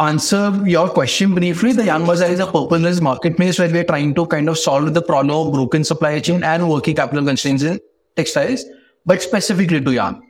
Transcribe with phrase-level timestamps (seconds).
[0.00, 4.26] answer your question briefly, the Yarn Bazaar is a purposeless marketplace where we're trying to
[4.26, 7.78] kind of solve the problem of broken supply chain and working capital constraints in
[8.16, 8.64] textiles,
[9.04, 10.22] but specifically to yarn.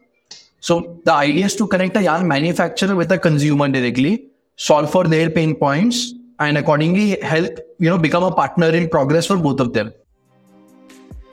[0.59, 5.05] So the idea is to connect a yarn manufacturer with a consumer directly, solve for
[5.05, 9.61] their pain points, and accordingly help you know become a partner in progress for both
[9.61, 9.93] of them.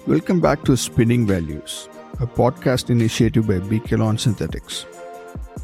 [0.06, 1.90] Welcome back to Spinning Values,
[2.22, 4.86] a podcast initiative by Beekaylon Synthetics.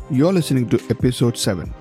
[0.09, 1.73] You're listening to episode 7.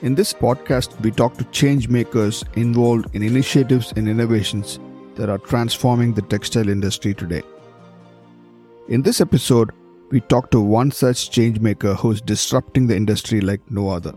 [0.00, 4.78] In this podcast, we talk to change makers involved in initiatives and innovations
[5.16, 7.42] that are transforming the textile industry today.
[8.88, 9.72] In this episode,
[10.10, 14.14] we talk to one such change maker who's disrupting the industry like no other.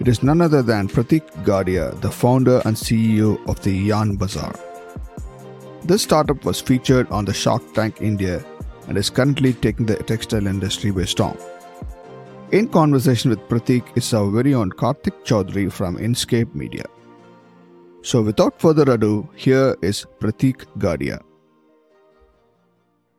[0.00, 4.56] It is none other than Pratik Gadia, the founder and CEO of the Yarn Bazaar.
[5.84, 8.44] This startup was featured on the Shark Tank India
[8.88, 11.38] and is currently taking the textile industry by storm.
[12.52, 16.84] In conversation with Pratik is our very own Karthik Chaudhary from Inscape Media.
[18.02, 21.20] So without further ado, here is Pratik Gadia.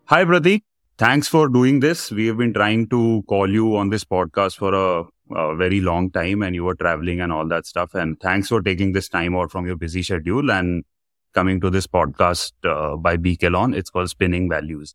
[0.05, 0.61] Hi Pratik,
[0.99, 2.11] thanks for doing this.
[2.11, 6.11] We have been trying to call you on this podcast for a, a, very long
[6.11, 7.95] time and you were traveling and all that stuff.
[7.95, 10.85] And thanks for taking this time out from your busy schedule and
[11.33, 13.75] coming to this podcast uh, by Beekaylon.
[13.75, 14.93] It's called Spinning Values.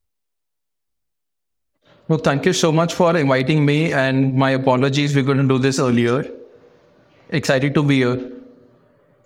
[2.11, 5.15] Well, thank you so much for inviting me, and my apologies.
[5.15, 6.29] We couldn't do this earlier.
[7.29, 8.33] Excited to be here.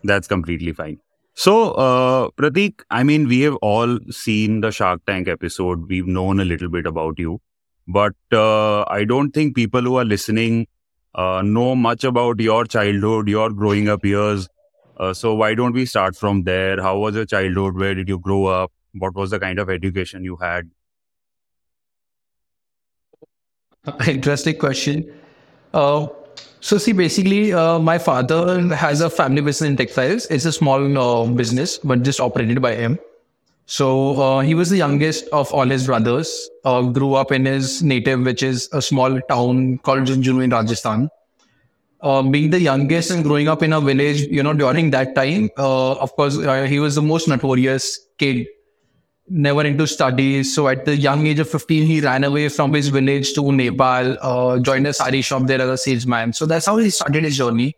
[0.02, 0.98] That's completely fine.
[1.32, 5.88] So, uh, Pratik, I mean, we have all seen the Shark Tank episode.
[5.88, 7.40] We've known a little bit about you,
[7.88, 10.66] but uh, I don't think people who are listening
[11.14, 14.46] uh, know much about your childhood, your growing up years,
[14.98, 16.82] uh, so why don't we start from there?
[16.82, 17.76] How was your childhood?
[17.76, 18.72] Where did you grow up?
[18.92, 20.70] What was the kind of education you had?
[24.08, 25.12] Interesting question.
[25.72, 26.06] Uh,
[26.60, 30.26] so see, basically, uh, my father has a family business in textiles.
[30.26, 32.98] It's a small uh, business, but just operated by him.
[33.66, 36.48] So uh, he was the youngest of all his brothers.
[36.64, 41.10] Uh, grew up in his native, which is a small town called Jhunjhunu in Rajasthan
[42.04, 45.48] uh, being the youngest and growing up in a village, you know, during that time,
[45.56, 46.36] of course,
[46.68, 48.46] he was the most notorious kid,
[49.28, 50.54] never into studies.
[50.54, 54.16] So at the young age of 15, he ran away from his village to Nepal,
[54.20, 56.32] uh, joined a sari shop there as a salesman.
[56.32, 57.76] So that's how he started his journey.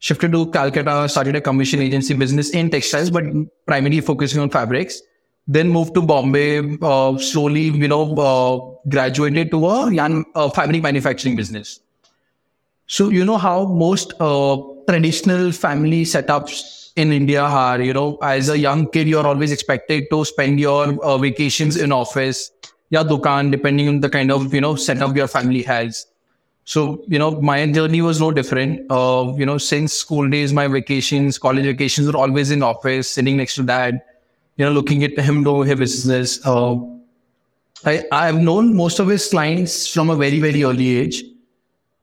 [0.00, 3.24] Shifted to Calcutta, started a commission agency business in textiles, but
[3.66, 5.02] primarily focusing on fabrics.
[5.48, 10.24] Then moved to Bombay, uh, slowly, you know, uh, graduated to a yarn
[10.54, 11.80] fabric manufacturing business
[12.88, 14.56] so you know how most uh,
[14.88, 17.80] traditional family setups in India are.
[17.80, 21.92] You know, as a young kid, you're always expected to spend your uh, vacations in
[21.92, 22.50] office,
[22.90, 26.06] yeah, dukan, depending on the kind of you know setup your family has.
[26.64, 28.90] So you know, my journey was no different.
[28.90, 33.36] Uh, you know, since school days, my vacations, college vacations were always in office, sitting
[33.38, 34.02] next to dad.
[34.56, 36.38] You know, looking at him do his business.
[36.44, 36.76] Uh,
[37.86, 41.22] I I've known most of his clients from a very very early age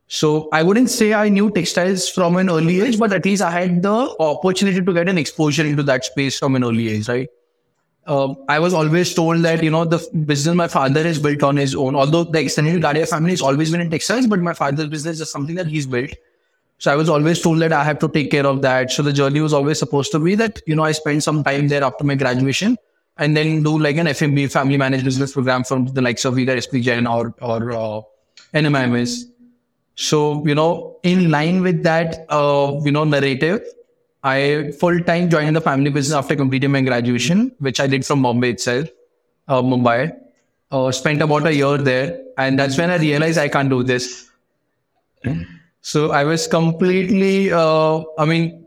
[0.07, 3.49] so I wouldn't say I knew textiles from an early age, but at least I
[3.49, 7.27] had the opportunity to get an exposure into that space from an early age, right?
[8.05, 11.57] Uh, I was always told that, you know, the business my father has built on
[11.57, 14.89] his own, although the extended Gadia family has always been in textiles, but my father's
[14.89, 16.11] business is something that he's built.
[16.77, 18.91] So I was always told that I have to take care of that.
[18.91, 21.67] So the journey was always supposed to be that, you know, I spend some time
[21.67, 22.77] there after my graduation
[23.17, 26.61] and then do like an FMB family managed business program from the likes of either
[26.61, 28.01] SP Jain or, or uh,
[28.53, 29.23] NMIMS.
[29.95, 33.63] So, you know, in line with that, uh, you know, narrative,
[34.23, 38.23] I full time joined the family business after completing my graduation, which I did from
[38.23, 38.89] Bombay itself,
[39.47, 40.15] uh, Mumbai.
[40.71, 44.29] Uh, spent about a year there, and that's when I realized I can't do this.
[45.81, 48.64] So I was completely, uh, I mean,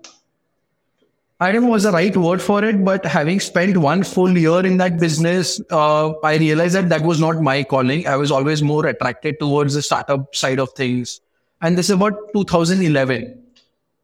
[1.40, 4.66] I don't know what's the right word for it, but having spent one full year
[4.66, 8.08] in that business, uh, I realized that that was not my calling.
[8.08, 11.20] I was always more attracted towards the startup side of things.
[11.62, 13.40] And this is about 2011.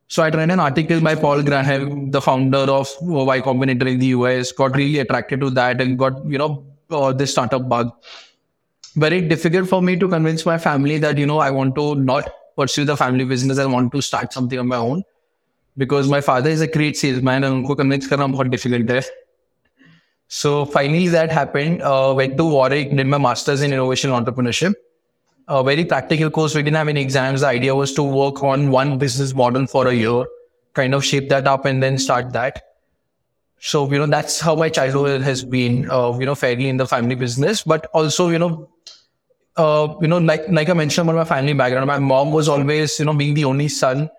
[0.07, 4.07] So I read an article by Paul Graham, the founder of Y Combinator in the
[4.19, 7.91] US, got really attracted to that and got, you know, uh, this startup bug.
[8.95, 12.31] Very difficult for me to convince my family that, you know, I want to not
[12.57, 13.59] pursue the family business.
[13.59, 15.03] I want to start something on my own
[15.78, 19.04] because my father is a great salesman and उनको convince करना बहुत difficult है.
[20.28, 21.82] So finally that happened.
[21.82, 24.74] Uh, went to Warwick, did my master's in innovation entrepreneurship.
[25.48, 26.54] A very practical course.
[26.54, 27.42] We didn't have any exams.
[27.42, 30.26] The idea was to work on one business model for a year,
[30.74, 32.62] kind of shape that up and then start that.
[33.60, 36.86] So, you know, that's how my childhood has been, uh, you know, fairly in the
[36.86, 38.70] family business, but also, you know,
[39.58, 43.00] uh, you know, like like I mentioned about my family background, my mom was always,
[43.00, 44.10] you know, being the only son.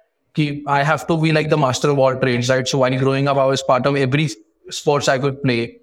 [0.68, 2.68] I have to be like the master of all trades, right?
[2.68, 4.30] So while growing up, I was part of every
[4.70, 5.80] sports I could play.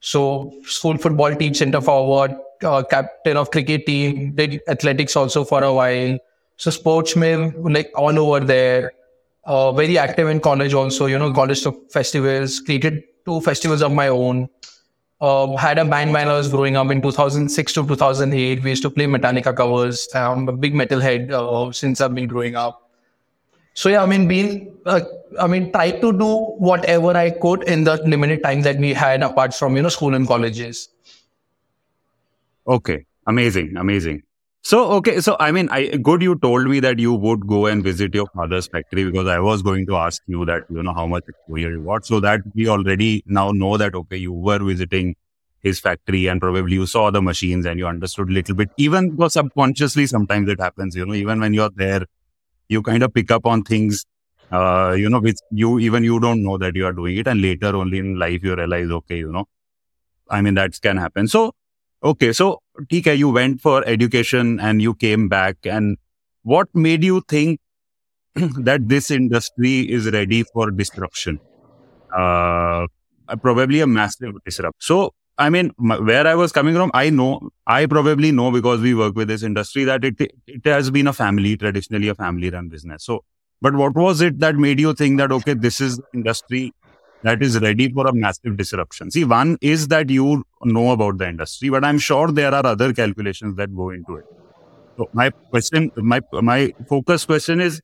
[0.00, 5.62] So school football team, center forward, uh, captain of cricket team, did athletics also for
[5.62, 6.18] a while.
[6.56, 8.92] So sports like all over there.
[9.44, 14.08] Uh, very active in college also, you know, college festivals, created two festivals of my
[14.08, 14.48] own.
[15.20, 18.62] Uh, had a band when I was growing up in 2006 to 2008.
[18.62, 20.08] We used to play Metallica covers.
[20.14, 22.81] I'm a big metalhead uh, since I've been growing up.
[23.74, 25.00] So yeah, I mean, being, uh,
[25.40, 29.22] I mean, try to do whatever I could in the limited time that we had
[29.22, 30.88] apart from, you know, school and colleges.
[32.66, 33.06] Okay.
[33.26, 33.76] Amazing.
[33.76, 34.22] Amazing.
[34.64, 35.20] So, okay.
[35.20, 38.26] So, I mean, I good you told me that you would go and visit your
[38.34, 41.72] father's factory because I was going to ask you that, you know, how much exposure
[41.72, 42.06] you got.
[42.06, 45.16] So that we already now know that, okay, you were visiting
[45.62, 49.10] his factory and probably you saw the machines and you understood a little bit, even
[49.10, 52.04] because subconsciously sometimes it happens, you know, even when you're there,
[52.72, 54.04] you kind of pick up on things,
[54.50, 57.26] uh, you know, which you, even you don't know that you are doing it.
[57.28, 59.46] And later only in life, you realize, okay, you know,
[60.28, 61.28] I mean, that can happen.
[61.28, 61.52] So,
[62.04, 62.58] Okay, so
[62.90, 65.56] TK, you went for education and you came back.
[65.64, 65.98] And
[66.42, 67.60] what made you think
[68.34, 71.38] that this industry is ready for disruption?
[72.12, 72.88] Uh,
[73.40, 74.78] probably a massive disruption.
[74.80, 78.94] So, I mean, where I was coming from, I know, I probably know because we
[78.94, 82.68] work with this industry that it it has been a family, traditionally a family run
[82.68, 83.04] business.
[83.04, 83.24] So,
[83.60, 86.72] but what was it that made you think that okay, this is industry
[87.22, 89.10] that is ready for a massive disruption.
[89.10, 92.92] See, one is that you know about the industry, but I'm sure there are other
[92.92, 94.24] calculations that go into it.
[94.96, 96.20] So my question, my
[96.52, 97.80] my focus question is,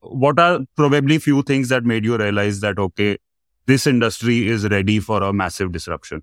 [0.00, 3.16] what are probably few things that made you realize that okay,
[3.66, 6.22] this industry is ready for a massive disruption?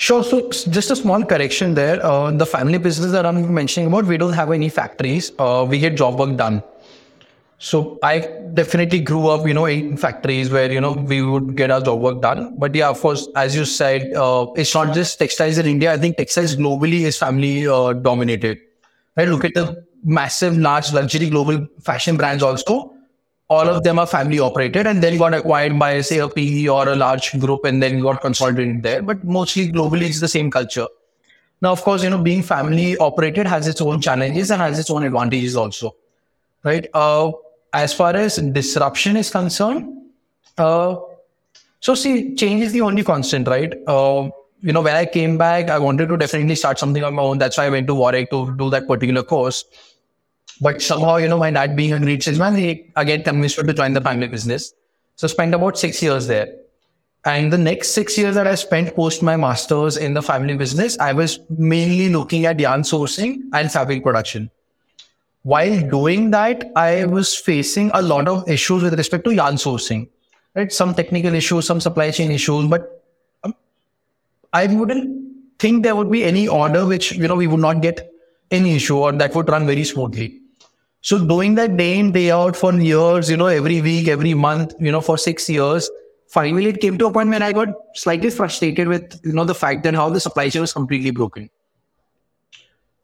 [0.00, 0.24] Sure.
[0.24, 2.04] So just a small correction there.
[2.04, 5.30] Uh, the family business that I'm mentioning about, we don't have any factories.
[5.38, 6.62] Uh, we get job work done.
[7.58, 8.20] So I
[8.54, 12.00] definitely grew up, you know, in factories where, you know, we would get our job
[12.00, 12.54] work done.
[12.58, 15.92] But yeah, of course, as you said, uh, it's not just textiles in India.
[15.92, 18.58] I think textiles globally is family uh, dominated.
[19.16, 19.28] Right?
[19.28, 22.89] Look at the massive, large luxury global fashion brands also.
[23.50, 26.88] All of them are family operated and then got acquired by, say, a PE or
[26.88, 29.02] a large group and then got consolidated there.
[29.02, 30.86] But mostly globally, it's the same culture.
[31.60, 34.90] Now, of course, you know, being family operated has its own challenges and has its
[34.90, 35.96] own advantages also.
[36.62, 36.86] Right?
[36.94, 37.32] Uh,
[37.72, 39.96] as far as disruption is concerned,
[40.56, 40.96] uh,
[41.80, 43.72] so see, change is the only constant, right?
[43.86, 44.30] Uh,
[44.60, 47.38] you know, when I came back, I wanted to definitely start something on my own.
[47.38, 49.64] That's why I went to Warwick to do that particular course.
[50.60, 53.74] But somehow, you know, my dad being a great salesman, he again convinced me to
[53.74, 54.74] join the family business.
[55.16, 56.54] So spent about six years there.
[57.24, 60.98] And the next six years that I spent post my master's in the family business,
[60.98, 64.50] I was mainly looking at yarn sourcing and fabric production
[65.42, 70.08] while doing that, I was facing a lot of issues with respect to yarn sourcing,
[70.54, 70.70] right?
[70.72, 73.04] Some technical issues, some supply chain issues, but
[73.44, 73.54] um,
[74.52, 78.12] I wouldn't think there would be any order which, you know, we would not get
[78.50, 80.39] any issue or that would run very smoothly.
[81.02, 84.74] So doing that day in, day out for years, you know, every week, every month,
[84.78, 85.90] you know, for six years,
[86.28, 89.54] finally it came to a point where I got slightly frustrated with, you know, the
[89.54, 91.48] fact that how the supply chain was completely broken.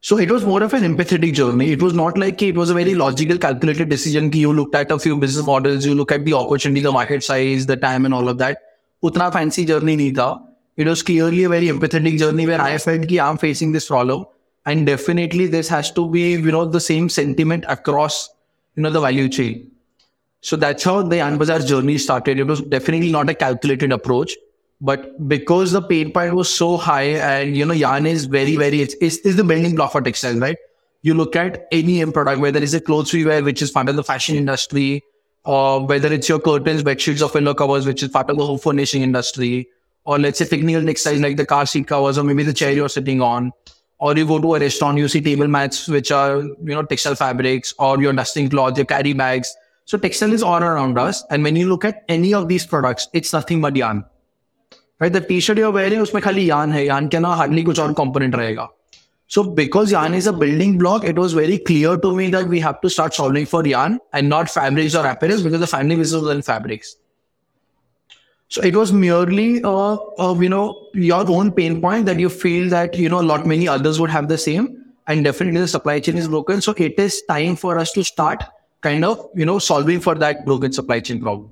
[0.01, 1.71] So it was more of an empathetic journey.
[1.71, 4.31] It was not like it was a very logical, calculated decision.
[4.31, 7.65] You looked at a few business models, you look at the opportunity, the market size,
[7.65, 8.61] the time, and all of that.
[9.03, 10.39] Utna fancy journey nahi tha.
[10.77, 14.25] It was clearly a very empathetic journey where I felt that I'm facing this problem,
[14.67, 18.29] and definitely this has to be you know the same sentiment across
[18.75, 19.71] you know the value chain.
[20.41, 22.39] So that's how the Yarn Bazaar journey started.
[22.39, 24.37] It was definitely not a calculated approach
[24.79, 28.81] but because the pain point was so high and, you know, yarn is very, very,
[28.81, 30.57] it's, it's, it's the building block for textiles, right?
[31.01, 33.89] You look at any M product, whether it's a clothes we wear, which is part
[33.89, 35.03] of the fashion industry,
[35.45, 38.45] or whether it's your curtains, bed sheets, or pillow covers, which is part of the
[38.45, 39.67] home furnishing industry,
[40.05, 42.89] or let's say technical textiles like the car seat covers, or maybe the chair you're
[42.89, 43.51] sitting on,
[43.98, 47.14] or you go to a restaurant, you see table mats, which are, you know, textile
[47.14, 49.54] fabrics, or your dusting cloths, your carry bags.
[49.84, 51.22] So textile is all around us.
[51.30, 54.04] And when you look at any of these products, it's nothing but yarn.
[55.02, 57.94] right the t-shirt you're wearing उसमें खाली yarn है yarn के ना hardly कुछ और
[58.00, 58.68] component रहेगा
[59.34, 62.60] so because yarn is a building block it was very clear to me that we
[62.66, 66.22] have to start solving for yarn and not fabrics or apparels because the family business
[66.26, 66.94] was in fabrics
[68.49, 72.69] so it was merely uh, uh, you know your own pain point that you feel
[72.69, 75.99] that you know a lot many others would have the same and definitely the supply
[75.99, 78.43] chain is broken so it is time for us to start
[78.81, 81.49] kind of you know solving for that broken supply chain problem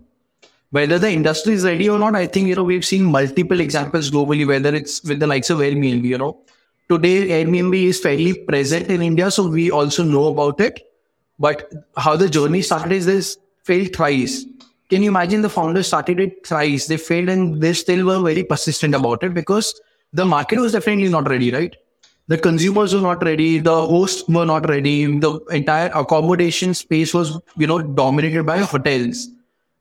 [0.75, 4.11] whether the industry is ready or not, I think, you know, we've seen multiple examples
[4.11, 6.37] globally, whether it's with the likes of Airbnb, you know,
[6.89, 10.81] today Airbnb is fairly present in India, so we also know about it.
[11.39, 14.45] But how the journey started is this failed thrice.
[14.89, 16.87] Can you imagine the founders started it thrice?
[16.87, 19.79] They failed and they still were very persistent about it because
[20.13, 21.75] the market was definitely not ready, right?
[22.27, 27.39] The consumers were not ready, the hosts were not ready, the entire accommodation space was,
[27.55, 29.27] you know, dominated by hotels.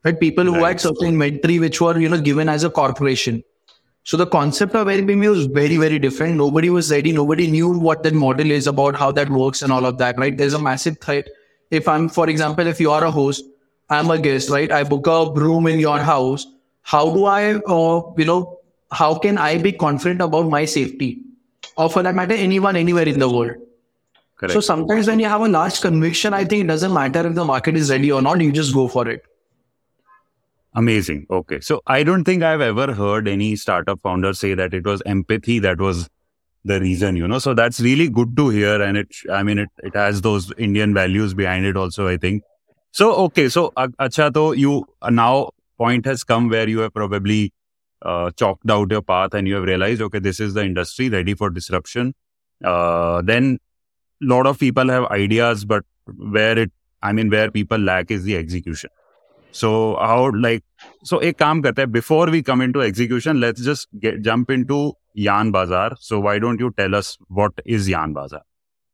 [0.04, 0.18] Right?
[0.18, 0.68] People who Right.
[0.68, 3.42] had certain inventory which were, you know, given as a corporation.
[4.02, 6.36] So the concept of Airbnb was very, very different.
[6.36, 7.12] Nobody was ready.
[7.12, 10.18] Nobody knew what that model is about, how that works, and all of that.
[10.18, 10.36] Right?
[10.36, 11.28] There's a massive threat.
[11.70, 13.44] If I'm, for example, if you are a host,
[13.90, 14.70] I'm a guest, right?
[14.70, 16.46] I book a room in your house.
[16.82, 18.60] How do I, uh, you know,
[18.90, 21.22] how can I be confident about my safety,
[21.76, 23.56] or for that matter, anyone anywhere in the world?
[24.36, 24.52] Correct.
[24.52, 27.44] So sometimes when you have a large conviction, I think it doesn't matter if the
[27.44, 28.40] market is ready or not.
[28.40, 29.24] You just go for it.
[30.74, 31.26] Amazing.
[31.30, 31.60] Okay.
[31.60, 35.60] So I don't think I've ever heard any startup founder say that it was empathy
[35.60, 36.10] that was
[36.64, 37.38] the reason, you know.
[37.38, 38.82] So that's really good to hear.
[38.82, 42.42] And it, I mean, it, it has those Indian values behind it also, I think.
[42.96, 47.52] So okay, so uh, acha, though you now point has come where you have probably
[48.02, 51.34] uh, chalked out your path and you have realized okay, this is the industry ready
[51.34, 52.14] for disruption.
[52.62, 53.58] Uh, then
[54.22, 56.70] a lot of people have ideas, but where it,
[57.02, 58.90] I mean, where people lack is the execution.
[59.50, 60.62] So how like
[61.02, 61.90] so a काम karte.
[61.90, 65.96] before we come into execution, let's just get, jump into Yarn Bazaar.
[65.98, 68.42] So why don't you tell us what is Yarn Bazaar?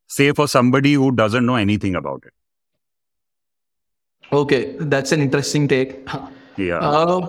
[0.06, 2.32] Say for somebody who doesn't know anything about it.
[4.32, 6.08] Okay, that's an interesting take.
[6.56, 6.78] Yeah.
[6.78, 7.28] Uh,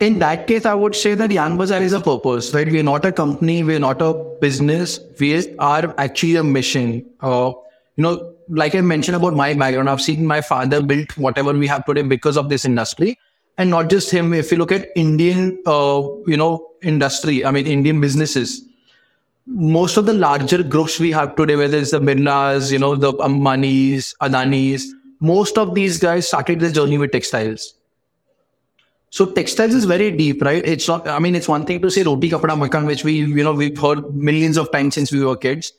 [0.00, 2.66] in that case, I would say that Yarn Bazaar is a purpose, right?
[2.66, 7.04] We're not a company, we're not a business, we are actually a mission.
[7.20, 7.52] Uh,
[7.96, 11.66] you know, like I mentioned about my background, I've seen my father build whatever we
[11.66, 13.18] have today because of this industry.
[13.58, 17.66] And not just him, if you look at Indian, uh, you know, industry, I mean,
[17.66, 18.62] Indian businesses,
[19.46, 23.12] most of the larger groups we have today, whether it's the Birlas, you know, the
[23.14, 24.84] Ambanis, Adanis,
[25.20, 27.74] most of these guys started their journey with textiles.
[29.10, 30.64] So textiles is very deep, right?
[30.64, 31.08] It's not.
[31.08, 33.78] I mean, it's one thing to say roti kapda makan, which we you know we've
[33.78, 35.72] heard millions of times since we were kids.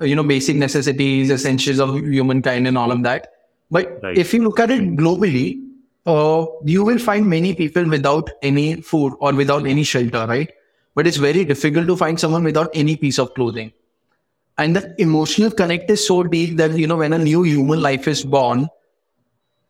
[0.00, 3.32] Uh, You know, basic necessities, essentials of humankind, and all of that.
[3.70, 4.16] But Right.
[4.16, 5.60] if you look at it globally,
[6.06, 10.54] uh, you will find many people without any food or without any shelter, right?
[10.94, 13.72] But it's very difficult to find someone without any piece of clothing.
[14.56, 18.06] And the emotional connect is so deep that you know when a new human life
[18.08, 18.68] is born,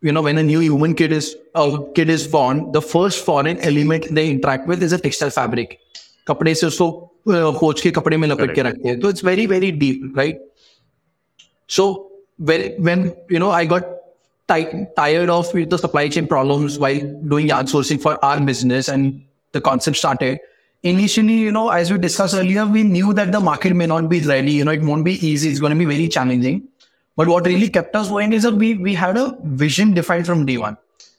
[0.02, 3.58] you know, when a new human kid is a kid is born, the first foreign
[3.60, 5.80] element they interact with is a textile fabric.
[6.28, 6.88] कपड़े से उसको
[7.28, 10.42] uh, पोछ के कपड़े में लपेट के रखते हैं तो it's very very deep right
[11.70, 11.86] so
[12.50, 13.86] when when you know I got
[14.52, 17.00] ti- tired of the supply chain problems while
[17.34, 19.22] doing yard sourcing for our business and
[19.54, 20.40] the concept started.
[20.84, 24.20] Initially, you know, as we discussed earlier, we knew that the market may not be
[24.20, 24.52] ready.
[24.52, 25.50] You know, it won't be easy.
[25.50, 26.68] It's going to be very challenging.
[27.19, 30.47] But what really kept us going is that we we had a vision defined from
[30.47, 30.77] day one,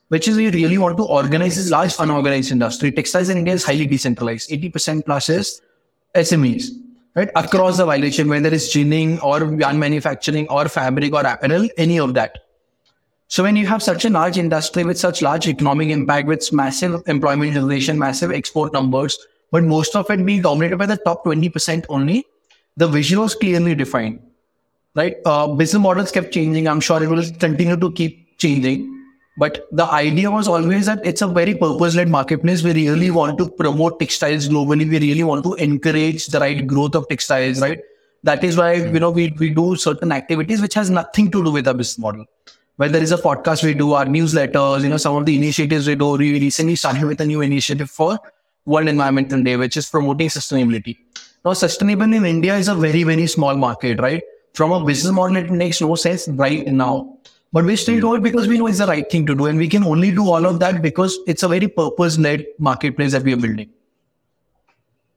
[0.08, 2.92] which is we really want to organize this large unorganized industry.
[3.00, 4.50] Textiles in India is highly decentralized.
[4.58, 5.50] Eighty percent plus is
[6.16, 6.70] SMEs,
[7.18, 7.34] right?
[7.36, 12.00] Across the value chain, whether it's ginning or yarn manufacturing or fabric or apparel, any
[12.00, 12.40] of that.
[13.28, 17.04] So when you have such a large industry with such large economic impact, with massive
[17.08, 19.20] employment generation, massive export numbers,
[19.52, 22.26] but most of it being dominated by the top 20% only,
[22.78, 24.20] the vision was clearly defined,
[24.96, 25.18] right?
[25.26, 26.68] Uh, business models kept changing.
[26.68, 28.96] I'm sure it will continue to keep changing.
[29.38, 32.62] But the idea was always that it's a very purpose-led marketplace.
[32.62, 34.90] We really want to promote textiles globally.
[34.90, 37.80] We really want to encourage the right growth of textiles, right?
[38.24, 41.52] That is why you know we, we do certain activities which has nothing to do
[41.52, 42.26] with our business model.
[42.76, 45.96] Whether it's a podcast we do, our newsletters, you know, some of the initiatives we
[45.96, 46.12] do.
[46.12, 48.20] We recently started with a new initiative for
[48.66, 50.98] World Environmental Day, which is promoting sustainability.
[51.46, 54.22] Now, sustainable in India is a very, very small market, right?
[54.54, 57.18] From a business model, it makes no sense right now.
[57.52, 59.46] But we still do it because we know it's the right thing to do.
[59.48, 63.12] And we can only do all of that because it's a very purpose led marketplace
[63.14, 63.70] that we are building.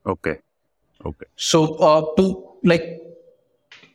[0.05, 0.39] Okay.
[1.05, 1.25] Okay.
[1.35, 3.01] So, uh, to like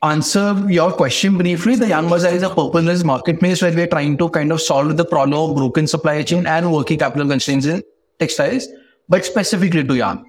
[0.03, 4.29] answer your question briefly, the Yarn Bazaar is a purpose-led marketplace where we're trying to
[4.29, 7.83] kind of solve the problem of broken supply chain and working capital constraints in
[8.19, 8.69] textiles,
[9.09, 10.25] but specifically to yarn.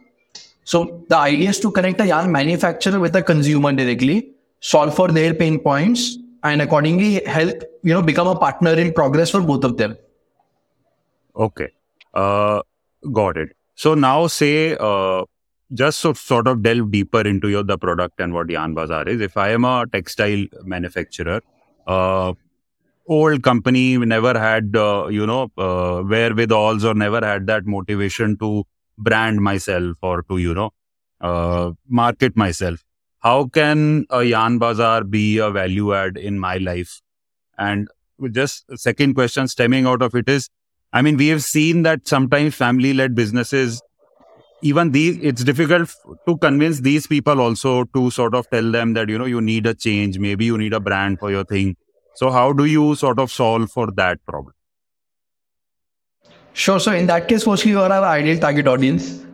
[0.63, 5.09] So the idea is to connect a yarn manufacturer with a consumer directly, solve for
[5.09, 9.63] their pain points, and accordingly help you know become a partner in progress for both
[9.63, 9.97] of them.
[11.35, 11.69] Okay.
[12.13, 12.61] Uh,
[13.13, 13.55] got it.
[13.75, 15.23] So now say, uh,
[15.73, 19.21] just so, sort of delve deeper into your the product and what Yarn Bazaar is.
[19.21, 21.41] If I am a textile manufacturer,
[21.87, 22.33] uh,
[23.07, 28.65] old company never had, uh, you know, uh, wherewithals or never had that motivation to
[28.97, 30.71] brand myself or to, you know,
[31.21, 32.83] uh, market myself.
[33.19, 37.01] How can a yarn bazaar be a value add in my life?
[37.57, 37.89] And
[38.31, 40.49] just second question stemming out of it is,
[40.93, 43.81] I mean, we have seen that sometimes family led businesses,
[44.61, 45.93] even these, it's difficult
[46.27, 49.65] to convince these people also to sort of tell them that, you know, you need
[49.67, 50.17] a change.
[50.17, 51.75] Maybe you need a brand for your thing.
[52.15, 54.53] So how do you sort of solve for that problem?
[56.53, 56.79] Sure.
[56.79, 59.25] So in that case, firstly, you are our ideal target audience.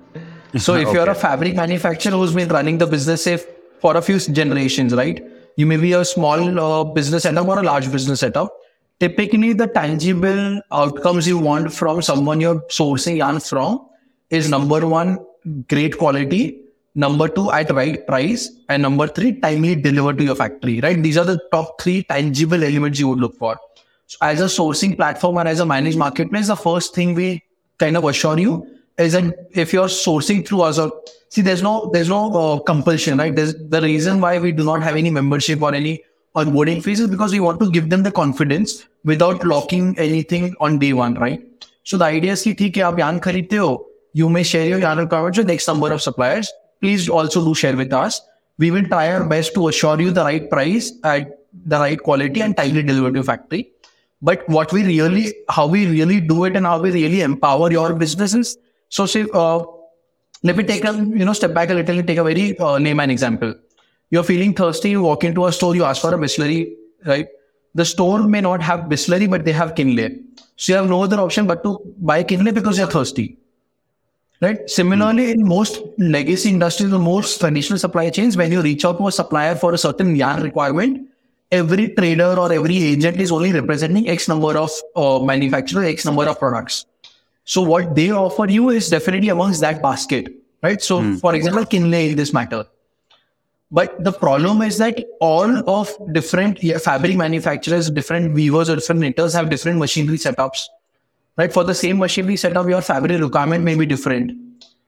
[0.58, 0.94] So if okay.
[0.94, 3.44] you're a fabric manufacturer who's been running the business say,
[3.80, 5.26] for a few generations, right?
[5.58, 8.54] You may be a small uh, business setup or a large business setup.
[9.00, 13.88] Typically, the tangible outcomes you want from someone you're sourcing yarn from
[14.30, 15.20] is number one,
[15.70, 16.62] great quality.
[16.98, 18.50] Number two, at right price.
[18.70, 21.02] And number three, timely delivered to your factory, right?
[21.02, 23.58] These are the top three tangible elements you would look for.
[24.08, 27.44] So as a sourcing platform or as a managed marketplace, the first thing we
[27.80, 28.66] kind of assure you
[28.98, 30.92] isn't if you're sourcing through us or
[31.30, 33.36] see there's no there's no uh, compulsion right?
[33.36, 36.04] There's the reason why we do not have any membership or any
[36.36, 40.80] onboarding fees is because we want to give them the confidence without locking anything on
[40.80, 41.42] day one right?
[41.84, 44.80] So the idea is ki theek hai aap yarn khareedte ho you may share your
[44.80, 46.52] yarn requirements with next number of suppliers.
[46.82, 48.22] Please also do share with us.
[48.58, 52.42] We will try our best to assure you the right price at the right quality
[52.42, 53.72] and timely delivery to factory.
[54.22, 57.94] But what we really how we really do it and how we really empower your
[57.94, 58.58] businesses
[58.90, 59.66] so uh,
[60.44, 62.78] let me take a you know step back a little and take a very uh,
[62.78, 63.54] layman example.
[64.12, 66.74] You're feeling thirsty, you walk into a store, you ask for a Bisleri,
[67.06, 67.28] right?
[67.74, 70.22] The store may not have Bisleri, but they have Kinley.
[70.56, 73.38] So you have no other option but to buy Kinley because you're thirsty.
[74.42, 74.70] Right?
[74.70, 79.08] Similarly, in most legacy industries or most traditional supply chains, when you reach out to
[79.08, 81.08] a supplier for a certain yarn requirement,
[81.52, 86.26] every trader or every agent is only representing X number of uh, manufacturers, X number
[86.26, 86.86] of products.
[87.46, 90.28] So what they offer you is definitely amongst that basket,
[90.64, 90.82] right?
[90.82, 91.20] So mm.
[91.20, 92.66] for example, Kinley in this matter.
[93.72, 99.34] But the problem is that all of different fabric manufacturers, different weavers or different knitters
[99.34, 100.66] have different machinery setups,
[101.38, 101.54] right?
[101.54, 104.32] For the same machinery setup, your fabric requirement may be different.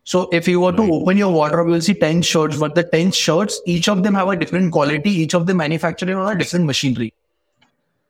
[0.03, 3.11] So if you were to open your wardrobe, you'll see 10 shirts, but the 10
[3.11, 6.65] shirts, each of them have a different quality, each of them manufactured on a different
[6.65, 7.13] machinery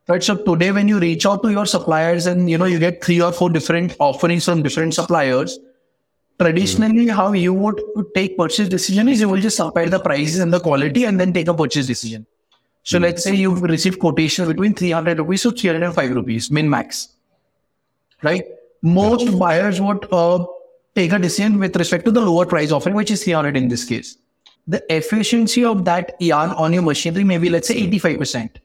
[0.07, 3.03] right so today when you reach out to your suppliers and you know you get
[3.03, 5.59] three or four different offerings from different suppliers
[6.39, 7.15] traditionally mm.
[7.15, 7.81] how you would
[8.15, 11.33] take purchase decision is you will just compare the prices and the quality and then
[11.33, 12.25] take a purchase decision
[12.83, 13.01] so mm.
[13.01, 17.09] let's say you've received quotation between 300 rupees to 305 rupees min max
[18.23, 18.45] right
[18.81, 19.37] most yeah.
[19.37, 20.45] buyers would uh,
[20.95, 23.83] take a decision with respect to the lower price offering which is 300 in this
[23.83, 24.17] case
[24.67, 28.61] the efficiency of that yarn on your machinery may be let's say 85%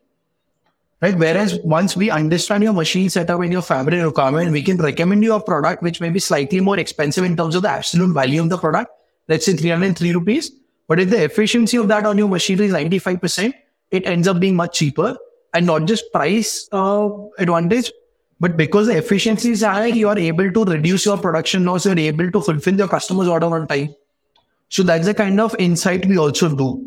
[1.03, 1.17] right?
[1.19, 5.35] Whereas once we understand your machine setup and your fabric requirement, we can recommend you
[5.35, 8.49] a product which may be slightly more expensive in terms of the absolute value of
[8.49, 8.91] the product.
[9.29, 10.53] Let's say 303 rupees.
[10.89, 13.53] But if the efficiency of that on your machinery is 95%,
[13.91, 15.17] it ends up being much cheaper
[15.55, 17.93] and not just price uh, advantage,
[18.41, 21.85] but because the efficiency is high, you are able to reduce your production loss.
[21.85, 23.95] You're able to fulfill your customer's order on time.
[24.69, 26.85] So that's the kind of insight we also do.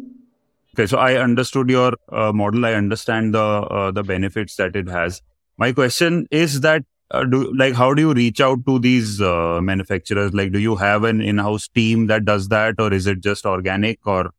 [0.75, 2.65] Okay, so I understood your uh, model.
[2.65, 5.21] I understand the uh, the benefits that it has.
[5.57, 9.61] My question is that uh, do like how do you reach out to these uh,
[9.61, 10.33] manufacturers?
[10.33, 14.05] Like, do you have an in-house team that does that, or is it just organic,
[14.05, 14.31] or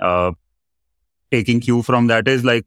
[0.00, 0.32] uh,
[1.30, 2.28] taking cue from that?
[2.28, 2.64] Is like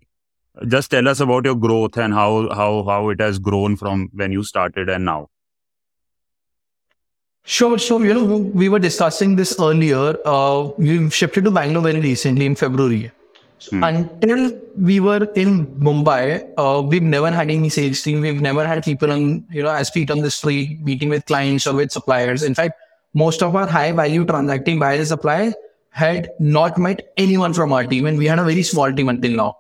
[0.68, 4.32] just tell us about your growth and how how how it has grown from when
[4.32, 5.28] you started and now.
[7.50, 7.78] Sure.
[7.80, 10.18] So, you know, we were discussing this earlier.
[10.26, 13.10] Uh, we shifted to Bangalore very recently in February.
[13.70, 13.84] Hmm.
[13.86, 18.20] Until we were in Mumbai, uh, we've never had any sales team.
[18.20, 21.66] We've never had people on, you know, as feet on the street, meeting with clients
[21.66, 22.44] or with suppliers.
[22.44, 22.74] In fact,
[23.14, 25.54] most of our high value transacting buyers suppliers
[25.92, 28.08] had not met anyone from our team.
[28.08, 29.58] And we had a very small team until now.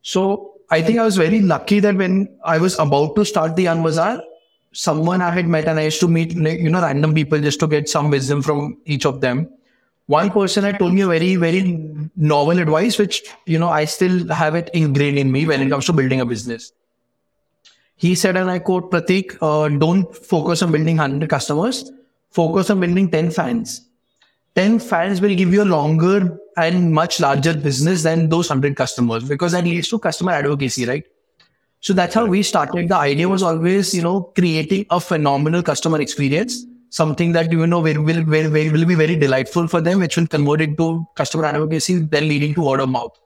[0.00, 3.64] So I think I was very lucky that when I was about to start the
[3.64, 4.22] Yarn Bazaar,
[4.72, 7.66] someone I had met and I used to meet, you know, random people just to
[7.66, 9.48] get some wisdom from each of them.
[10.06, 11.78] One person had told me a very, very
[12.16, 15.86] novel advice, which, you know, I still have it ingrained in me when it comes
[15.86, 16.72] to building a business.
[17.96, 21.92] He said, and I quote Pratik, uh, don't focus on building 100 customers,
[22.30, 23.88] focus on building 10 fans.
[24.54, 29.26] 10 fans will give you a longer and much larger business than those 100 customers
[29.26, 31.06] because that leads to customer advocacy, right?
[31.82, 32.88] So that's how we started.
[32.88, 37.80] The idea was always, you know, creating a phenomenal customer experience, something that, you know,
[37.80, 41.98] will, will, will, will be very delightful for them, which will convert into customer advocacy,
[41.98, 43.18] then leading to word of mouth.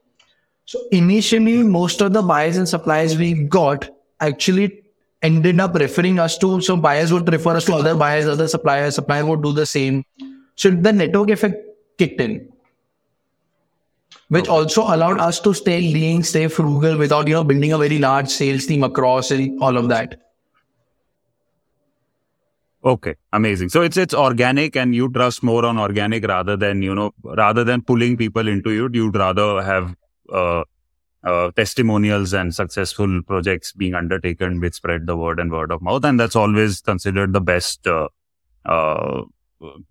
[0.64, 3.90] So initially, most of the buyers and suppliers we got
[4.20, 4.82] actually
[5.20, 8.94] ended up referring us to, so buyers would refer us to other buyers, other suppliers,
[8.94, 10.02] supplier would do the same.
[10.54, 11.56] So the network effect
[11.98, 12.50] kicked in.
[14.28, 14.52] Which Okay.
[14.52, 18.28] also allowed us to stay lean, stay frugal without, you know, building a very large
[18.28, 20.20] sales team across and all of that.
[22.84, 23.68] Okay, amazing.
[23.68, 27.64] So it's it's organic, and you trust more on organic rather than you know rather
[27.64, 28.94] than pulling people into it.
[28.94, 29.96] You'd rather have
[30.32, 30.62] uh,
[31.24, 36.04] uh, testimonials and successful projects being undertaken which spread the word and word of mouth,
[36.04, 37.86] and that's always considered the best.
[37.86, 38.08] Uh,
[38.64, 39.22] uh,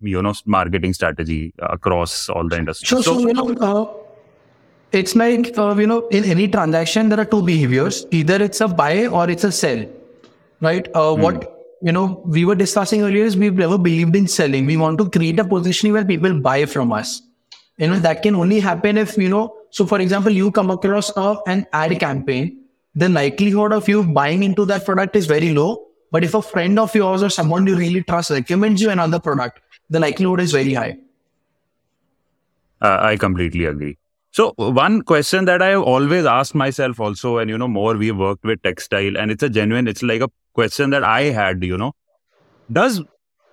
[0.00, 2.88] you know, marketing strategy across all the industries.
[2.88, 4.05] So, so, you know, uh,
[4.92, 8.06] it's like, uh, you know, in any transaction, there are two behaviors.
[8.10, 9.84] Either it's a buy or it's a sell,
[10.60, 10.88] right?
[10.94, 14.66] Uh, What, you know, we were discussing earlier is we've never believed in selling.
[14.66, 17.22] We want to create a position where people buy from us.
[17.78, 21.14] You know, that can only happen if, you know, so for example, you come across
[21.16, 22.56] a, an ad campaign,
[22.94, 25.82] the likelihood of you buying into that product is very low.
[26.10, 29.60] But if a friend of yours or someone you really trust recommends you another product,
[29.90, 30.96] the likelihood is very high.
[32.80, 33.98] Uh, I completely agree.
[34.36, 38.10] So one question that I have always asked myself also, and you know, more we
[38.12, 41.78] worked with textile, and it's a genuine, it's like a question that I had, you
[41.78, 41.92] know,
[42.70, 43.02] does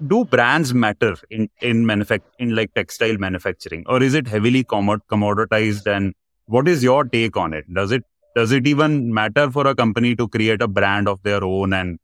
[0.05, 5.07] do brands matter in in manufact in like textile manufacturing, or is it heavily commod-
[5.09, 5.87] commoditized?
[5.87, 6.13] And
[6.47, 7.73] what is your take on it?
[7.73, 8.03] Does it
[8.35, 11.97] does it even matter for a company to create a brand of their own and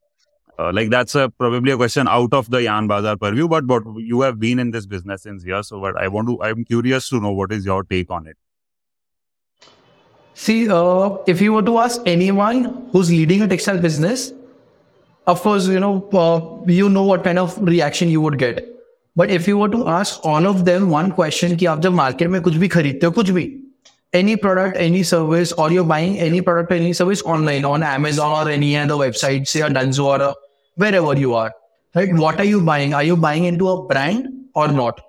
[0.58, 3.84] uh, like that's a probably a question out of the Yarn Bazaar purview, but but
[3.98, 7.10] you have been in this business since years, so but I want to I'm curious
[7.10, 8.38] to know what is your take on it.
[10.39, 14.33] See, uh, if you were to ask anyone who's leading a textile business,
[15.27, 18.65] of course, you know, uh, you know what kind of reaction you would get.
[19.17, 22.29] But if you were to ask all of them one question कि आप जब market
[22.29, 23.45] में कुछ भी खरीदते हो कुछ भी
[24.15, 28.47] any product, any service, or you're buying any product or any service online on Amazon
[28.47, 30.35] or any other website, say a Dunzo or a,
[30.77, 31.53] wherever you are,
[31.95, 32.15] right?
[32.15, 32.95] What are you buying?
[32.95, 35.01] Are you buying into a brand or not?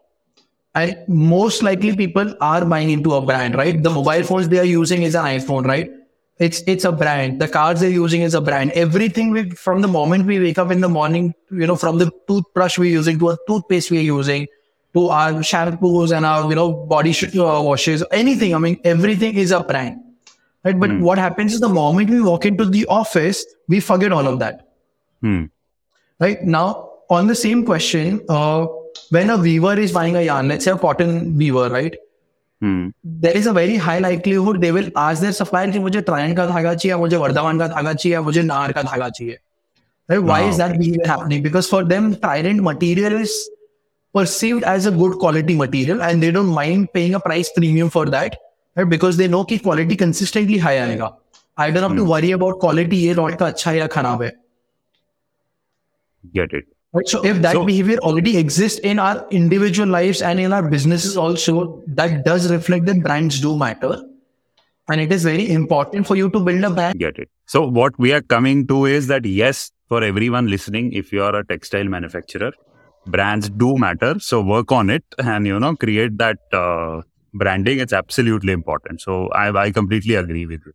[0.75, 3.83] And most likely people are buying into a brand, right?
[3.83, 5.91] The mobile phones they are using is an iPhone, right?
[6.39, 7.41] It's it's a brand.
[7.41, 8.71] The cars they're using is a brand.
[8.73, 12.11] Everything we from the moment we wake up in the morning, you know, from the
[12.29, 14.47] toothbrush we're using to a toothpaste we're using,
[14.95, 18.55] to our shampoos and our you know body sh- uh, washes, anything.
[18.55, 20.01] I mean, everything is a brand,
[20.65, 20.79] right?
[20.81, 24.39] But what happens is the moment we walk into the office, we forget all of
[24.39, 24.67] that
[25.21, 25.45] Hmm.
[26.19, 28.67] right now on the same question uh,
[29.17, 31.99] when a weaver is buying a yarn let's say a cotton weaver right
[32.63, 32.89] Hmm.
[33.27, 36.45] there is a very high likelihood they will ask their supplier कि मुझे ट्रायन का
[36.47, 39.39] धागा चाहिए मुझे वर्धमान का धागा चाहिए मुझे नार का धागा चाहिए
[40.13, 40.51] right why Wow.
[40.51, 43.37] is that behavior happening because for them trident material is
[44.19, 48.05] perceived as a good quality material and they don't mind paying a price premium for
[48.17, 48.37] that
[48.81, 51.11] right because they know कि quality consistently high आएगा
[51.57, 52.03] I don't have hmm.
[52.03, 54.33] to worry about quality ये rod का अच्छा है या खराब है
[56.25, 56.69] Get it.
[56.93, 57.09] Right.
[57.09, 61.17] So if that So- behavior already exists in our individual lives and in our businesses
[61.17, 64.03] also, that does reflect that brands do matter.
[64.89, 66.99] And it is very important for you to build a brand.
[66.99, 67.29] Get it.
[67.47, 71.35] So what we are coming to is that yes, for everyone listening, if you are
[71.37, 72.53] a textile manufacturer,
[73.07, 74.19] brands do matter.
[74.19, 77.79] So work on it and you know create that uh, branding.
[77.79, 79.01] It's absolutely important.
[79.01, 80.73] So I I completely agree with you.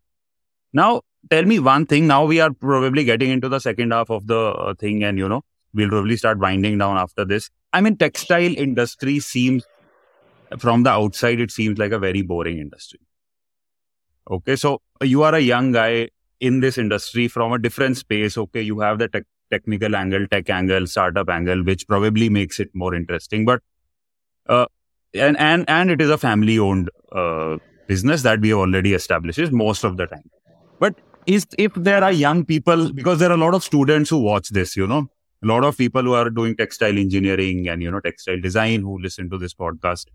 [0.74, 2.08] Now tell me one thing.
[2.08, 5.28] Now we are probably getting into the second half of the uh, thing, and you
[5.28, 5.42] know
[5.76, 7.50] we'll probably start winding down after this.
[7.74, 9.66] I mean, textile industry seems
[10.60, 13.00] from the outside it seems like a very boring industry.
[14.30, 16.10] Okay, so you are a young guy
[16.40, 18.38] in this industry from a different space.
[18.38, 22.70] Okay, you have the tech technical angle, tech angle, startup angle, which probably makes it
[22.74, 23.46] more interesting.
[23.46, 23.62] But
[24.48, 24.66] uh,
[25.14, 27.58] and and and it is a family owned uh,
[27.88, 30.30] business that we have already established most of the time.
[30.80, 34.18] But is if there are young people because there are a lot of students who
[34.18, 35.08] watch this, you know,
[35.46, 39.00] a lot of people who are doing textile engineering and you know textile design who
[39.00, 40.06] listen to this podcast.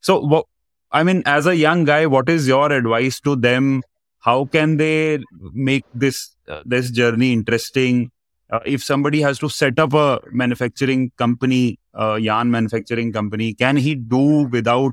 [0.00, 0.46] So what
[0.90, 3.82] I mean, as a young guy, what is your advice to them?
[4.18, 5.20] How can they
[5.52, 8.10] make this uh, this journey interesting?
[8.50, 13.76] Uh, if somebody has to set up a manufacturing company, uh, yarn manufacturing company, can
[13.76, 14.92] he do without?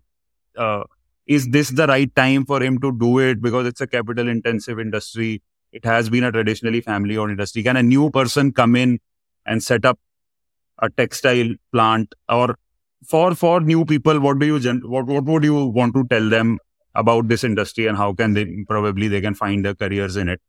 [0.56, 0.84] Uh,
[1.26, 4.80] is this the right time for him to do it because it's a capital intensive
[4.80, 5.42] industry?
[5.72, 7.64] It has been a traditionally family owned industry.
[7.64, 9.00] Can a new person come in
[9.48, 10.00] and set up
[10.80, 12.56] a textile plant or
[13.08, 16.58] for for new people what do you what what would you want to tell them
[16.96, 20.42] about this industry and how can they probably they can find their careers in it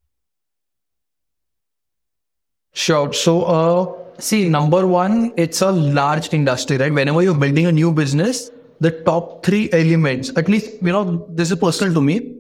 [2.79, 3.13] Sure.
[3.13, 6.93] So, uh, see, number one, it's a large industry, right?
[6.93, 11.51] Whenever you're building a new business, the top three elements, at least, you know, this
[11.51, 12.37] is personal to me.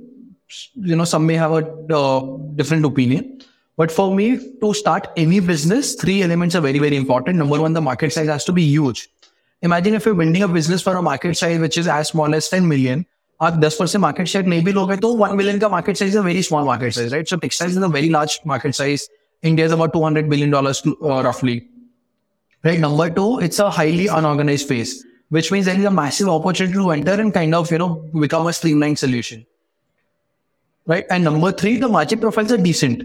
[0.75, 3.42] You know, some may have a uh, different opinion.
[3.78, 4.28] But for me,
[4.62, 7.38] to start any business, three elements are very, very important.
[7.38, 9.10] Number one, the market size has to be huge.
[9.62, 12.50] Imagine if you're building a business for a market size which is as small as
[12.50, 13.06] 10 million,
[13.42, 16.22] आप दस percent market share नहीं भी लोगे तो one million का market size is
[16.26, 19.08] very small market size right so textiles is a very large market size
[19.44, 20.82] India is about two hundred billion dollars
[21.28, 21.62] रफली
[22.63, 22.80] Right.
[22.80, 26.92] Number two, it's a highly unorganized space, which means there is a massive opportunity to
[26.92, 29.46] enter and kind of, you know, become a streamlined solution.
[30.88, 31.06] Right.
[31.10, 33.04] And number three, the margin profiles are decent.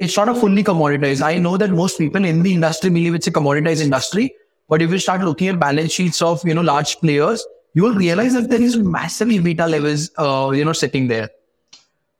[0.00, 1.22] it's not a fully commoditized.
[1.22, 4.34] I know that most people in the industry believe it's a commoditized industry.
[4.68, 7.94] But if you start looking at balance sheets of, you know, large players, you will
[7.94, 11.28] realize that there is massive EBITDA levels, uh, you know, sitting there.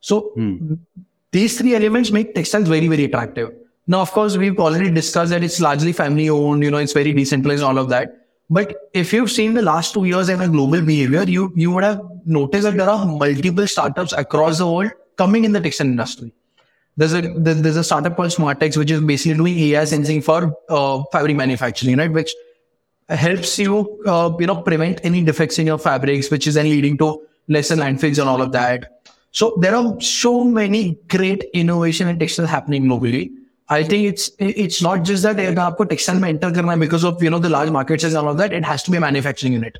[0.00, 0.32] So
[1.30, 3.52] these three elements make textiles very, very attractive.
[3.86, 7.12] Now, of course, we've already discussed that it's largely family owned, you know, it's very
[7.12, 8.26] decentralized, all of that.
[8.50, 11.84] But if you've seen the last two years and a global behavior, you, you would
[11.84, 16.32] have noticed that there are multiple startups across the world coming in the textile industry
[16.97, 20.53] There's a there- there's a startup called SmartX, which is basically doing AI sensing for
[20.69, 22.11] uh, fabric manufacturing, right?
[22.11, 22.33] Which
[23.09, 26.97] helps you, uh, you know, prevent any defects in your fabrics, which is then leading
[26.99, 28.91] to lesser landfills and all of that.
[29.31, 33.29] So there are so many great innovation and textile happening globally.
[33.67, 37.03] I think it's it's not just that अगर आपको textile में enter करना है because
[37.03, 38.53] of you know the large market size and all of that.
[38.53, 39.79] It has to be a manufacturing unit.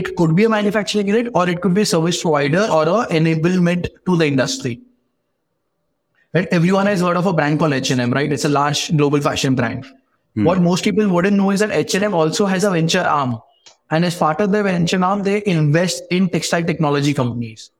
[0.00, 3.06] It could be a manufacturing unit, or it could be a service provider or a
[3.20, 4.80] enablement to the industry.
[6.33, 6.47] Right?
[6.51, 8.31] Everyone has heard of a brand called H&M, right?
[8.31, 9.85] It's a large global fashion brand.
[10.35, 10.43] Hmm.
[10.43, 13.39] What most people wouldn't know is that H&M also has a venture arm.
[13.89, 17.71] And as part of their venture arm, they invest in textile technology companies,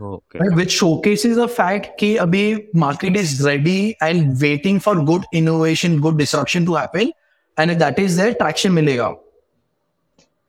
[0.00, 0.38] Okay.
[0.38, 0.56] right?
[0.56, 6.16] which showcases the fact that abhi market is ready and waiting for good innovation, good
[6.16, 7.12] disruption to happen.
[7.58, 9.18] And if that is there, traction milega.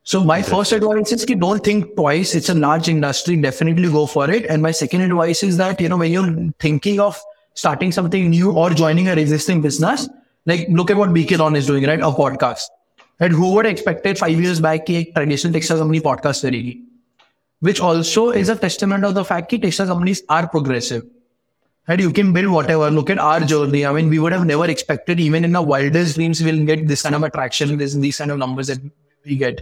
[0.07, 2.33] So my first advice is that don't think twice.
[2.33, 3.35] It's a large industry.
[3.35, 4.45] Definitely go for it.
[4.45, 7.19] And my second advice is that, you know, when you're thinking of
[7.55, 10.07] starting something new or joining an existing business,
[10.45, 11.99] like look at what Beekaylon is doing, right?
[11.99, 12.69] A podcast.
[13.19, 16.81] And who would have expected five years back that traditional textile company podcast karegi?
[17.59, 18.37] Which also hmm.
[18.37, 21.05] is a testament of the fact that textile companies are progressive.
[21.89, 22.89] And you can build whatever.
[22.89, 23.85] Look at our journey.
[23.85, 27.01] I mean, we would have never expected, even in our wildest dreams, we'll get this
[27.01, 28.79] kind of attraction, this, these kind of numbers that
[29.25, 29.59] we get.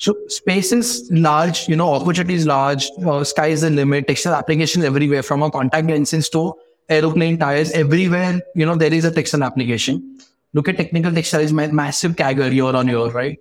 [0.00, 4.34] So space is large, you know, opportunity is large, uh, sky is the limit, textile
[4.34, 6.54] applications everywhere from our contact lenses to
[6.88, 10.18] aeroplane tires, everywhere, you know, there is a textile application.
[10.54, 13.38] Look at technical textiles, massive CAGR year on year, right?